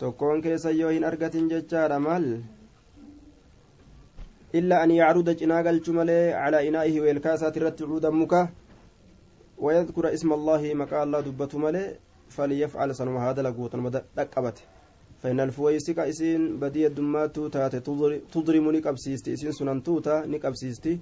تكون 0.00 0.40
كيسان 0.42 0.76
يوهن 0.76 1.04
أرقة 1.04 1.34
ججادا 1.34 1.98
مال 1.98 2.40
إلا 4.54 4.84
أن 4.84 4.90
يعرض 4.90 5.30
جناق 5.30 5.66
الجملة 5.68 6.32
على 6.34 6.68
إنائه 6.68 7.00
والكاسات 7.00 7.58
رت 7.58 7.82
عودا 7.82 8.10
مكا 8.10 8.48
ويذكر 9.58 10.04
اسم 10.14 10.32
الله 10.32 10.74
مكا 10.74 11.02
الله 11.02 11.20
دبة 11.20 11.52
ملي 11.54 11.84
فليفعل 12.28 12.94
سنما 12.94 13.30
هذا 13.30 13.42
لقوة 13.42 14.02
دقبت 14.16 14.58
فإن 15.20 15.40
الفويسك 15.40 15.98
إسين 15.98 16.60
بدية 16.60 16.88
دمات 16.88 17.36
تاتي 17.54 17.80
تضرم 18.34 18.70
نكبسيستي 18.70 19.32
إسين 19.32 19.52
سنن 19.52 19.82
توتا 19.82 20.26
نكبسيستي 20.26 20.98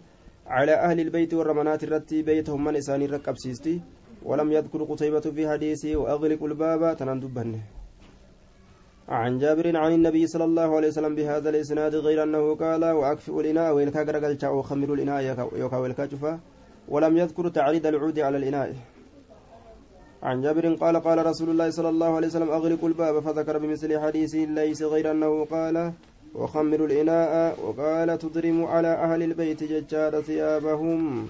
على 0.46 0.72
أهل 0.74 1.00
البيت 1.00 1.34
والرمانات 1.34 1.84
الرتي 1.84 2.22
بيتهم 2.22 2.64
من 2.64 2.76
إساني 2.76 3.06
ركبسيستي 3.06 3.80
ولم 4.24 4.52
يذكر 4.52 4.84
قتيبة 4.84 5.20
في 5.20 5.48
حديثه 5.50 5.96
وأغلق 5.96 6.42
الباب 6.44 6.96
تنندبنه 6.96 7.62
عن 9.08 9.38
جابر 9.38 9.76
عن 9.76 9.92
النبي 9.92 10.26
صلى 10.26 10.44
الله 10.44 10.76
عليه 10.76 10.88
وسلم 10.88 11.14
بهذا 11.14 11.50
الإسناد 11.50 11.94
غير 11.94 12.22
أنه 12.22 12.54
قال 12.54 12.84
وأكفئ 12.84 13.40
الإناء 13.40 13.74
وإن 13.74 13.90
كاغرقل 13.90 14.38
وخمر 14.46 14.94
الإناء 14.94 15.48
يوكا 15.56 15.76
والكاشفة 15.76 16.40
ولم 16.88 17.16
يذكر 17.16 17.48
تعريض 17.48 17.86
العود 17.86 18.18
على 18.18 18.36
الإناء. 18.36 18.74
عن 20.22 20.40
جابر 20.40 20.74
قال 20.74 20.96
قال 20.96 21.26
رسول 21.26 21.50
الله 21.50 21.70
صلى 21.70 21.88
الله 21.88 22.16
عليه 22.16 22.26
وسلم 22.26 22.50
أغلق 22.50 22.84
الباب 22.84 23.20
فذكر 23.20 23.58
بمثل 23.58 24.00
حديث 24.00 24.34
ليس 24.34 24.82
غير 24.82 25.10
أنه 25.10 25.44
قال 25.44 25.92
وخمر 26.34 26.84
الإناء 26.84 27.58
وقال 27.64 28.18
تضرم 28.18 28.64
على 28.64 28.88
أهل 28.88 29.22
البيت 29.22 29.64
ججار 29.64 30.20
ثيابهم. 30.20 31.26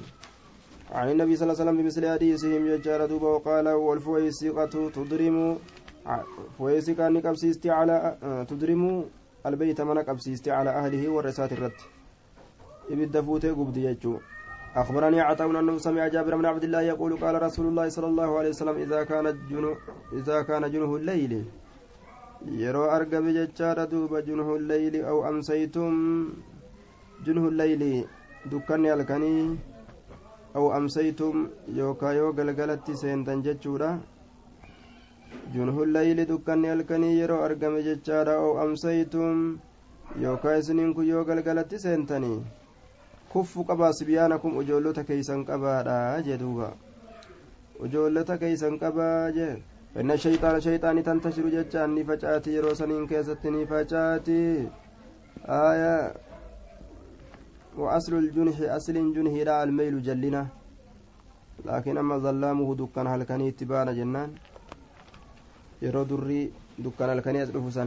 عن 0.93 1.11
النبي 1.11 1.37
صلى 1.37 1.45
الله 1.47 1.61
عليه 1.61 1.71
وسلم 1.71 1.83
بمثل 1.83 2.03
حديثهم 2.11 2.69
ججار 2.69 3.13
وقال 3.13 3.69
والفويسقة 3.69 4.91
تضرم 4.91 5.59
فويسقة 6.59 7.09
نقبسيستي 7.09 7.71
على 7.71 8.17
تضرم 8.49 9.05
البيت 9.47 9.81
من 9.81 9.99
قبسيستي 9.99 10.51
على 10.51 10.71
أهله 10.71 11.09
والرسات 11.09 11.53
الرد 11.53 11.79
إبدا 12.91 13.23
فوتي 13.23 13.51
قبدي 13.51 13.85
يجو 13.85 14.15
أخبرني 14.77 15.21
عطاء 15.21 15.51
أنه 15.51 15.79
سمع 15.79 16.09
جابر 16.09 16.37
بن 16.37 16.47
عبد 16.47 16.65
الله 16.65 16.83
يقول 16.83 17.17
قال 17.17 17.43
رسول 17.43 17.67
الله 17.67 17.89
صلى 17.89 18.07
الله 18.07 18.39
عليه 18.39 18.49
وسلم 18.49 18.77
إذا 18.85 19.05
كان 19.05 19.27
جنه 19.51 19.77
إذا 20.13 20.43
كان 20.43 20.71
جنه 20.71 20.97
الليل 20.97 21.45
yeroo 22.51 22.91
argame 22.91 23.33
jechaadha 23.33 23.87
duuba 23.87 24.23
junuhu 24.23 24.59
leyli 24.59 25.01
aw 25.03 25.19
amsaytum? 25.31 25.95
Junuhu 27.25 27.51
leyli 27.51 28.07
dukkanni 28.51 28.89
halkanii 28.89 29.59
aw 30.55 30.65
amsaytum? 30.79 31.51
Yookaa 31.71 32.13
yoo 32.19 32.33
galgalatti 32.33 32.97
seentan 32.97 33.43
jechuudha. 33.47 33.99
Junuhu 35.55 35.85
leyli 35.97 36.27
dukkanni 36.31 36.69
halkanii 36.73 37.19
yeroo 37.21 37.43
argame 37.49 37.83
jechaadha 37.89 38.37
aw 38.45 38.53
amsaytum 38.65 39.59
yookaa 40.23 40.57
isiniin 40.61 40.95
kun 40.95 41.09
yoo 41.09 41.25
galgalatti 41.25 41.83
seentanii 41.85 42.39
kuffu 43.33 43.65
qabaa 43.69 43.93
sibyaanakum 43.99 44.61
ijoollota 44.63 45.05
keeysan 45.11 45.45
qabaadha 45.51 45.99
jee 46.29 46.39
duuba 46.45 46.73
ijoollota 47.89 48.39
keeysan 48.45 48.81
qabaa 48.85 49.31
jee 49.39 49.55
فإن 49.95 50.11
الشيطان 50.11 50.61
شيطان 50.61 51.03
تنتشر 51.05 51.47
جتان 51.55 51.95
نفجاتي 51.95 52.51
يروسنين 52.57 53.05
كيست 53.07 53.45
نفجاتي 53.47 54.69
آية 55.69 55.97
وأصل 57.77 58.15
الجنح 58.23 58.57
أصل 58.79 58.97
الجنح 58.97 59.35
لا 59.49 59.63
الميل 59.63 60.03
جلنا 60.03 60.47
لكن 61.69 61.99
أما 61.99 62.17
ظلامه 62.19 62.69
دكان 62.81 63.07
هلكني 63.07 63.49
اتبان 63.49 63.89
جنان 63.99 64.31
يرو 65.83 66.03
دري 66.11 66.41
دكان 66.85 67.09
هلكني 67.11 67.43
أسلفسا 67.43 67.85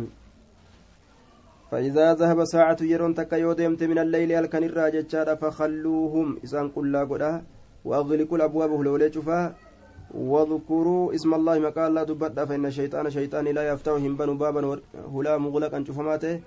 فإذا 1.71 2.13
ذهب 2.13 2.39
ساعة 2.45 2.77
يرون 2.81 3.13
تكا 3.15 3.35
يودمت 3.35 3.81
من 3.91 3.97
الليل 3.99 4.31
هلكن 4.37 4.63
الراججات 4.63 5.29
فخلوهم 5.41 6.27
إسان 6.43 6.65
قلا 6.75 7.01
قدا 7.09 7.31
وأغلقوا 7.85 8.37
الأبواب 8.37 8.71
هلولي 8.79 9.11
شفا 9.15 9.53
واذكروا 10.13 11.15
اسم 11.15 11.33
الله 11.33 11.55
مقال 11.59 11.93
لا 11.95 12.03
دبدا 12.03 12.45
فإن 12.45 12.65
الشيطان 12.65 13.09
شيطان 13.09 13.45
لا 13.57 13.63
يفتح 13.71 13.91
هنبن 13.91 14.37
بابا 14.37 14.61
هلا 15.15 15.37
مغلقا 15.37 15.83
شفماته 15.87 16.39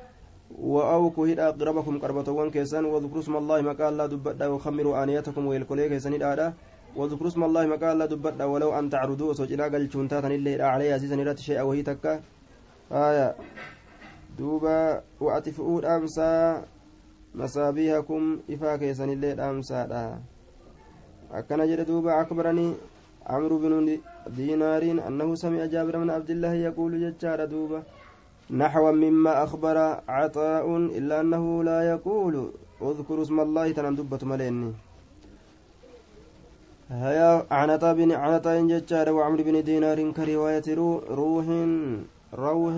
وأوكو 0.58 1.24
هدا 1.24 1.48
أقربكم 1.48 1.98
قربتوان 1.98 2.50
كيسان 2.50 2.84
واذكروا 2.84 3.22
اسم 3.24 3.37
الله 3.37 3.58
مقال 3.70 3.96
لا 3.96 4.06
دبدا 4.06 4.46
وخمروا 4.46 5.02
آنيتكم 5.02 5.46
ويلكولي 5.46 5.88
كيسان 5.88 6.14
هدا 6.22 6.54
واذكروا 6.96 7.29
اسم 7.29 7.44
الله 7.44 7.66
مقال 7.66 7.98
لا 7.98 8.07
دبدا 8.07 8.44
ولو 8.44 8.79
أن 8.79 8.90
تعرضوا 8.90 9.33
سوجنا 9.33 9.64
قل 9.64 9.90
شونتاتا 9.92 10.29
اللي 10.29 10.62
عليها 10.62 10.98
سيسان 10.98 11.20
رات 11.20 11.38
شيء 11.38 11.61
وهي 11.61 11.83
تكا. 11.83 12.20
آية. 12.92 13.35
دوبا 14.38 15.03
وأتفؤوا 15.20 15.96
أمسا 15.96 16.64
مسابيهكم 17.35 18.22
إفا 18.51 18.77
كيسان 18.77 19.11
اللي 19.11 19.33
أمسا 19.33 20.18
أكنا 21.33 21.66
جد 21.66 21.81
دوبا 21.87 22.20
أكبرني 22.20 22.74
عمرو 23.27 23.59
بن 23.59 23.98
دينار 24.37 24.83
أنه 24.83 25.35
سمع 25.35 25.64
جابر 25.64 25.94
بن 25.98 26.11
عبد 26.11 26.31
الله 26.31 26.55
يقول 26.55 26.92
ججار 27.01 27.44
دوبة 27.44 27.83
نحو 28.51 28.92
مما 28.92 29.44
أخبر 29.44 29.77
عطاء 30.09 30.77
إلا 30.98 31.20
أنه 31.20 31.64
لا 31.64 31.79
يقول. 31.92 32.35
اذكر 32.83 33.22
اسم 33.22 33.40
الله 33.40 33.72
تنندبة 33.72 34.18
مليني. 34.22 34.72
هيا 36.90 37.46
عنتا 37.51 37.92
بن 37.92 38.12
عنتا 38.12 38.61
ججار 38.61 39.12
وعمرو 39.12 39.42
بن 39.44 39.64
دينار 39.64 40.11
كرواية 40.16 40.68
روح 41.18 41.46
روح 42.35 42.77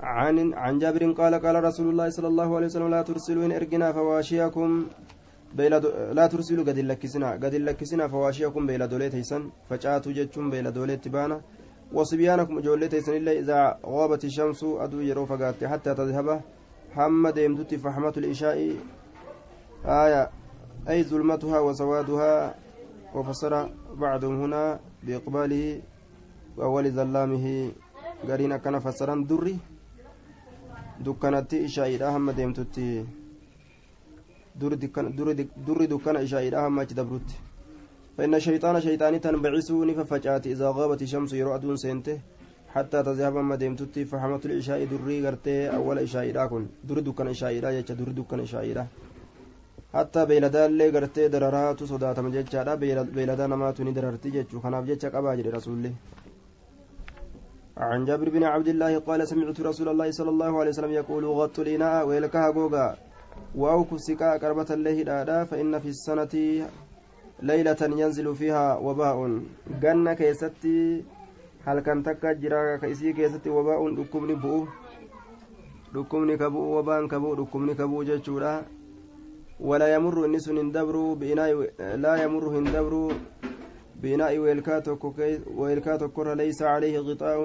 عن 0.00 0.54
عن 0.54 0.78
جابر 0.78 1.12
قال 1.12 1.34
قال 1.34 1.64
رسول 1.64 1.86
الله 1.90 2.08
صلى 2.10 2.28
الله 2.28 2.56
عليه 2.56 2.66
وسلم 2.66 2.88
لا 2.88 3.02
ترسلوا 3.02 3.44
إن 3.46 3.52
إرجنا 3.52 3.92
فواشيكم 3.92 4.86
لا 6.18 6.26
ترسلوا 6.26 6.64
قد 6.64 6.78
لكسنا 6.78 7.30
قد 7.42 7.54
لكسنا 7.54 8.08
فواشيكم 8.08 8.66
بيلا 8.66 8.86
دولي 8.86 9.08
تيسن. 9.10 9.50
فجاتوا 9.70 10.12
جتشم 10.12 10.50
بيلا 10.50 10.70
دولي 10.70 10.96
تبانا. 10.96 11.40
وصبيانكم 11.92 12.60
جولي 12.60 12.88
تيسن 12.88 13.16
إلا 13.16 13.32
إذا 13.32 13.78
غابت 13.86 14.24
الشمس 14.24 14.64
أدو 14.64 15.00
يرو 15.00 15.26
فقات 15.26 15.64
حتى 15.64 15.94
تذهب. 15.94 16.40
هم 16.96 17.28
ديمتت 17.28 17.74
فحمة 17.74 18.14
العشاء 18.16 18.58
آية 19.84 20.30
أي 20.88 21.02
ظلمتها 21.02 21.58
وسوادها 21.60 22.54
وفسر 23.14 23.52
بعضهم 23.98 24.34
هنا 24.42 24.80
بإقباله 25.02 25.82
وأول 26.56 26.90
ظلامه. 26.90 27.72
قرين 28.28 28.56
كان 28.56 28.78
فسرا 28.78 29.14
دري 29.28 29.58
ishaa'iidha 31.04 32.10
hamma 32.10 32.32
deemtutti 32.32 33.04
durri 34.56 35.86
dukkana 35.86 36.22
ishaa'iidha 36.22 36.62
hamma 36.64 36.82
achi 36.82 36.94
dabrutti 36.94 37.34
فإن 38.16 38.34
الشيطان 38.34 38.80
شيطاني 38.80 39.18
تنبعثه 39.18 39.84
نففجأت 39.84 40.46
إذا 40.46 40.68
غابت 40.70 41.02
الشمس 41.02 41.32
يرى 41.32 41.54
أدون 41.54 41.76
سنته 41.76 42.20
حتى 42.72 43.02
تذهب 43.02 43.36
ما 43.36 43.56
ديمتتي 43.56 44.04
فحمة 44.04 44.40
العشاء 44.44 44.84
دري 44.84 45.20
غرتي 45.20 45.68
أول 45.68 45.98
عشاء 45.98 46.46
كن 46.46 46.66
دري 46.84 47.00
دكان 47.00 47.28
عشاء 47.28 47.52
يجا 47.52 47.94
دري 47.94 48.12
دكان 48.12 48.40
عشاء 48.40 48.88
اللي 49.94 50.90
غرتي 50.90 51.28
دررات 51.28 51.84
صداتم 51.84 52.26
جچا 52.34 52.74
بيلدا 53.16 53.46
نماتو 53.46 53.82
ني 53.84 53.92
دررتي 53.92 54.30
جچو 54.30 54.60
خناف 54.60 54.84
جچا 54.84 55.08
قبا 55.14 55.34
جري 55.34 55.50
رسول 55.50 55.74
الله 55.74 55.92
عن 57.76 58.04
جابر 58.04 58.28
بن 58.28 58.42
عبد 58.44 58.68
الله 58.68 58.98
قال 58.98 59.28
سمعت 59.28 59.60
رسول 59.60 59.88
الله 59.88 60.10
صلى 60.10 60.30
الله 60.30 60.52
عليه 60.60 60.70
وسلم 60.70 60.92
يقول 61.00 61.24
غط 61.24 61.58
الإناء 61.58 62.08
ويلكها 62.08 62.48
غوغا 62.56 62.96
وأوكو 63.54 63.96
سكاء 63.96 64.38
قربة 64.38 64.70
الله 64.70 65.02
دادا 65.02 65.44
فإن 65.44 65.78
في 65.78 65.88
السنة 65.88 66.34
ليلة 67.42 67.80
ينزل 67.82 68.34
فيها 68.34 68.76
وباء 68.86 69.16
جنة 69.82 70.14
كيستي 70.14 71.04
هل 71.66 71.80
كان 71.80 72.02
تكا 72.02 72.32
جرا 72.32 72.76
كيسي 72.76 73.12
كيستي 73.12 73.50
وباء 73.50 73.80
دكمني 73.94 74.34
بؤ 74.34 74.64
دكمني 75.94 76.36
كبؤ 76.36 76.64
وباء 76.76 77.06
كبؤ 77.06 77.34
دكمني 77.34 77.74
كبؤ 77.74 78.02
جتشورا 78.08 78.54
ولا 79.60 79.94
يمر 79.94 80.24
النس 80.24 80.48
هندبر 80.48 81.14
بإناء 81.14 81.50
لا 81.96 82.14
يمر 82.22 82.44
هندبر 82.58 82.94
بإناء 84.02 84.38
ويلكا 85.56 85.96
تكر 85.96 86.34
ليس 86.34 86.62
عليه 86.62 86.98
غطاء 86.98 87.38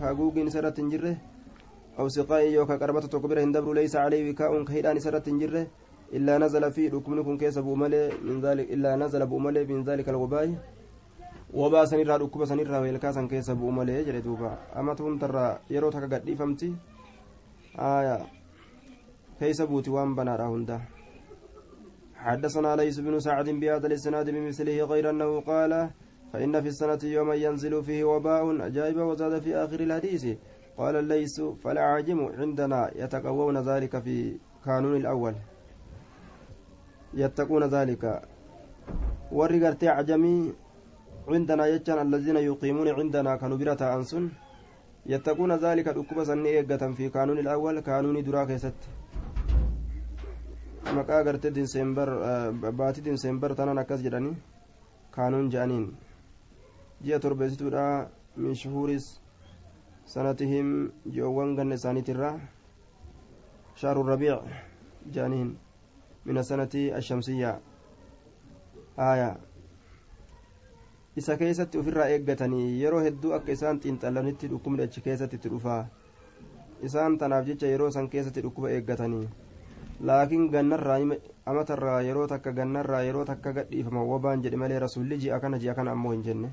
كاغوغ 0.00 0.48
سرة 0.48 0.78
جره 0.78 1.16
أو 1.98 2.08
سقاء 2.08 2.42
يوكا 2.54 2.76
قربة 2.76 3.00
تكبر 3.00 3.42
هندبر 3.42 3.72
ليس 3.74 3.96
عليه 3.96 4.30
وكاء 4.30 4.64
كهيدان 4.64 4.98
سرة 4.98 5.26
جره 5.26 5.66
إلا 6.12 6.38
نزل 6.38 6.72
فيه 6.72 6.90
ركمن 6.90 7.22
كن 7.22 7.38
كيس 7.38 7.58
بومله 7.58 8.12
من 8.22 8.40
ذلك 8.40 8.70
إلا 8.70 8.96
نزل 8.96 9.26
بومله 9.26 9.64
من 9.64 9.82
ذلك 9.82 10.08
الوباء 10.08 10.54
وباء 11.54 11.84
سنيرا 11.84 12.16
ركوب 12.16 12.44
سنيرا 12.44 12.78
ويلكا 12.78 13.10
سن 13.10 13.26
كيس 13.28 13.50
بومله 13.50 14.02
جري 14.02 14.20
دوبا. 14.20 14.58
أما 14.78 14.94
تون 14.94 15.18
ترى 15.18 15.58
يرو 15.70 15.90
تكا 15.90 16.06
قد 16.06 16.30
فهمتي 16.38 16.74
آية 17.78 18.26
كيس 19.40 19.62
بوتي 19.62 19.90
وان 19.90 20.14
بنا 20.14 20.34
هندا. 20.38 20.93
حدثنا 22.24 22.76
ليس 22.76 23.00
بن 23.00 23.20
سعد 23.20 23.48
بهذا 23.50 23.86
الإسناد 23.86 24.30
بمثله 24.30 24.84
غير 24.84 25.10
أنه 25.10 25.40
قال 25.40 25.90
فإن 26.32 26.62
في 26.62 26.68
السنة 26.68 26.98
يوما 27.04 27.34
ينزل 27.34 27.84
فيه 27.84 28.04
وباء 28.04 28.60
عجائب 28.60 28.96
وزاد 28.96 29.42
في 29.42 29.56
آخر 29.56 29.80
الحديث 29.80 30.24
قال 30.76 31.04
ليس 31.04 31.40
فالعاجم 31.40 32.20
عندنا 32.40 32.90
يتقوون 33.02 33.56
ذلك 33.58 33.98
في 33.98 34.36
قانون 34.66 34.96
الأول. 34.96 35.34
يتقون 37.14 37.64
ذلك. 37.64 38.22
ورقرت 39.32 39.84
عجمي 39.84 40.52
عندنا 41.28 41.66
يجان 41.66 41.98
الذين 42.06 42.36
يقيمون 42.36 42.88
عندنا 42.88 43.36
كانوا 43.36 43.56
برة 43.56 43.82
أنسن 43.96 44.24
يتقون 45.06 45.52
ذلك 45.52 45.88
الأكبة 45.88 46.24
سنة 46.24 46.92
في 46.98 47.08
قانون 47.08 47.38
الأول 47.38 47.80
قانون 47.80 48.16
دراك 48.24 48.56
ست 48.56 48.80
maqaa 50.98 51.22
gartee 51.28 51.50
dinseembar 51.54 52.10
baatii 52.80 53.04
dinseembar 53.04 53.54
tanan 53.60 53.78
akkas 53.82 54.02
jedhanii 54.06 54.34
kaanuun 55.16 55.50
jedhaniin 55.54 55.86
ji'a 57.04 57.18
torbeessituudha 57.20 57.84
min 58.36 58.54
shuhuuris 58.62 59.06
sanatihim 60.14 60.70
ji'oowwan 61.14 61.54
ganna 61.56 61.74
isaaniitirraa 61.80 62.34
shaaru 63.82 64.02
rabiic 64.08 64.40
jedhaniin 65.14 65.50
min 66.24 66.38
asanati 66.42 66.82
ashamsiyyaa 67.00 67.56
aya 69.08 69.30
isa 71.16 71.36
keessatti 71.40 71.78
ofirraa 71.78 72.08
eeggatanii 72.14 72.66
yeroo 72.82 73.00
hedduu 73.06 73.32
akka 73.38 73.52
isaan 73.58 73.80
xiinxallanitti 73.84 74.48
dhukkubni 74.52 74.82
achi 74.88 75.00
keessatti 75.08 75.36
itti 75.40 75.48
dhufaa 75.54 75.80
isaan 76.88 77.18
tanaaf 77.18 77.46
jecha 77.50 77.66
yeroo 77.72 77.90
san 77.96 78.08
keessatti 78.14 78.42
dhukkuba 78.46 78.70
eeggatanii 78.76 79.26
laakiin 80.00 80.50
gannarraa 80.50 80.98
amatarraa 81.46 82.00
yeroo 82.02 82.26
takka 82.26 82.52
gannarraa 82.52 83.02
yeroo 83.02 83.24
takka 83.24 83.52
gadhiifama 83.52 84.04
wabaan 84.12 84.42
jedhe 84.42 84.56
malee 84.56 84.78
rasuulli 84.78 85.18
ji'a 85.18 85.40
kana 85.40 85.58
ji'a 85.58 85.74
kana 85.74 85.92
ammoo 85.92 86.12
hin 86.12 86.22
jenne. 86.22 86.50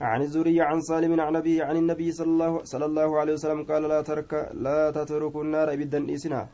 عن 0.00 0.22
الزهري 0.22 0.60
عن 0.62 0.80
سالم 0.80 1.20
عن 1.20 1.36
أبيه 1.36 1.64
عن 1.64 1.76
النبي 1.76 2.12
صلى 2.12 2.30
الله, 2.30 2.52
صلى 2.64 2.86
الله 2.86 3.18
عليه 3.20 3.32
وسلم 3.32 3.60
قال 3.66 3.82
لا 3.82 4.00
ترك 4.02 4.54
لا 4.54 4.90
تتركوا 4.90 5.42
النار 5.42 5.72
إبدا 5.72 6.14
إسنا 6.14 6.46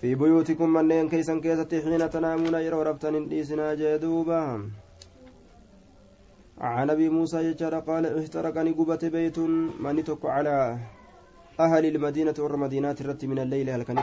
في 0.00 0.14
بيوتكم 0.14 0.68
من 0.72 1.08
كيسا 1.08 1.40
كيسة 1.40 1.72
حين 1.84 2.10
تنامون 2.10 2.54
يرى 2.54 2.82
ربتن 2.88 3.32
إسنا 3.32 3.74
جدوبا 3.80 4.42
عن 6.60 6.90
أبي 6.90 7.08
موسى 7.08 7.38
يجار 7.48 7.74
قال 7.88 8.04
احترقني 8.18 8.70
قبة 8.78 9.02
بيت 9.14 9.38
من 9.84 9.96
على 10.24 10.56
أهل 11.60 11.84
المدينة 11.92 12.34
والمدينات 12.38 13.00
الرت 13.00 13.24
من 13.24 13.38
الليل 13.38 13.70
هل 13.70 13.82
كان 13.88 13.98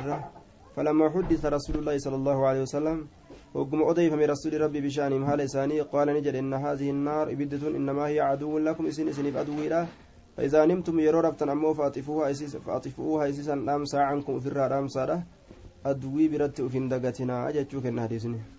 فلما 0.76 1.10
حدث 1.10 1.46
رسول 1.46 1.76
الله 1.80 1.98
صلى 1.98 2.16
الله 2.16 2.48
عليه 2.48 2.62
وسلم 2.62 3.08
وقم 3.54 3.82
أضيف 3.84 4.14
من 4.14 4.26
رسول 4.34 4.62
ربي 4.62 4.82
بشأنهم 4.82 5.24
هال 5.24 5.42
إساني 5.42 5.82
قال 5.82 6.08
نجد 6.08 6.36
إن 6.36 6.54
هذه 6.54 6.90
النار 6.90 7.26
إبدة 7.32 7.64
إنما 7.78 8.08
هي 8.08 8.20
عدو 8.20 8.58
لكم 8.58 8.86
إسن 8.86 9.08
إسن 9.08 9.38
عدو 9.38 9.60
له 9.74 9.88
فإذا 10.38 10.66
نمتم 10.66 11.00
يرو 11.00 11.20
رفتن 11.20 11.50
أمو 11.50 11.74
فأطفوها 11.74 12.32
إسيس 12.32 12.56
فأطفوها 12.66 13.30
إسيسا 13.30 13.84
ساعة 13.84 14.06
عنكم 14.06 14.40
في 14.40 14.48
الرام 14.48 14.88
سارة 14.88 15.24
أدوي 15.86 16.28
برت 16.28 16.62
في 16.62 16.80
دقتنا 16.88 17.50
أجتشوك 17.50 17.86
النهديسني 17.86 18.59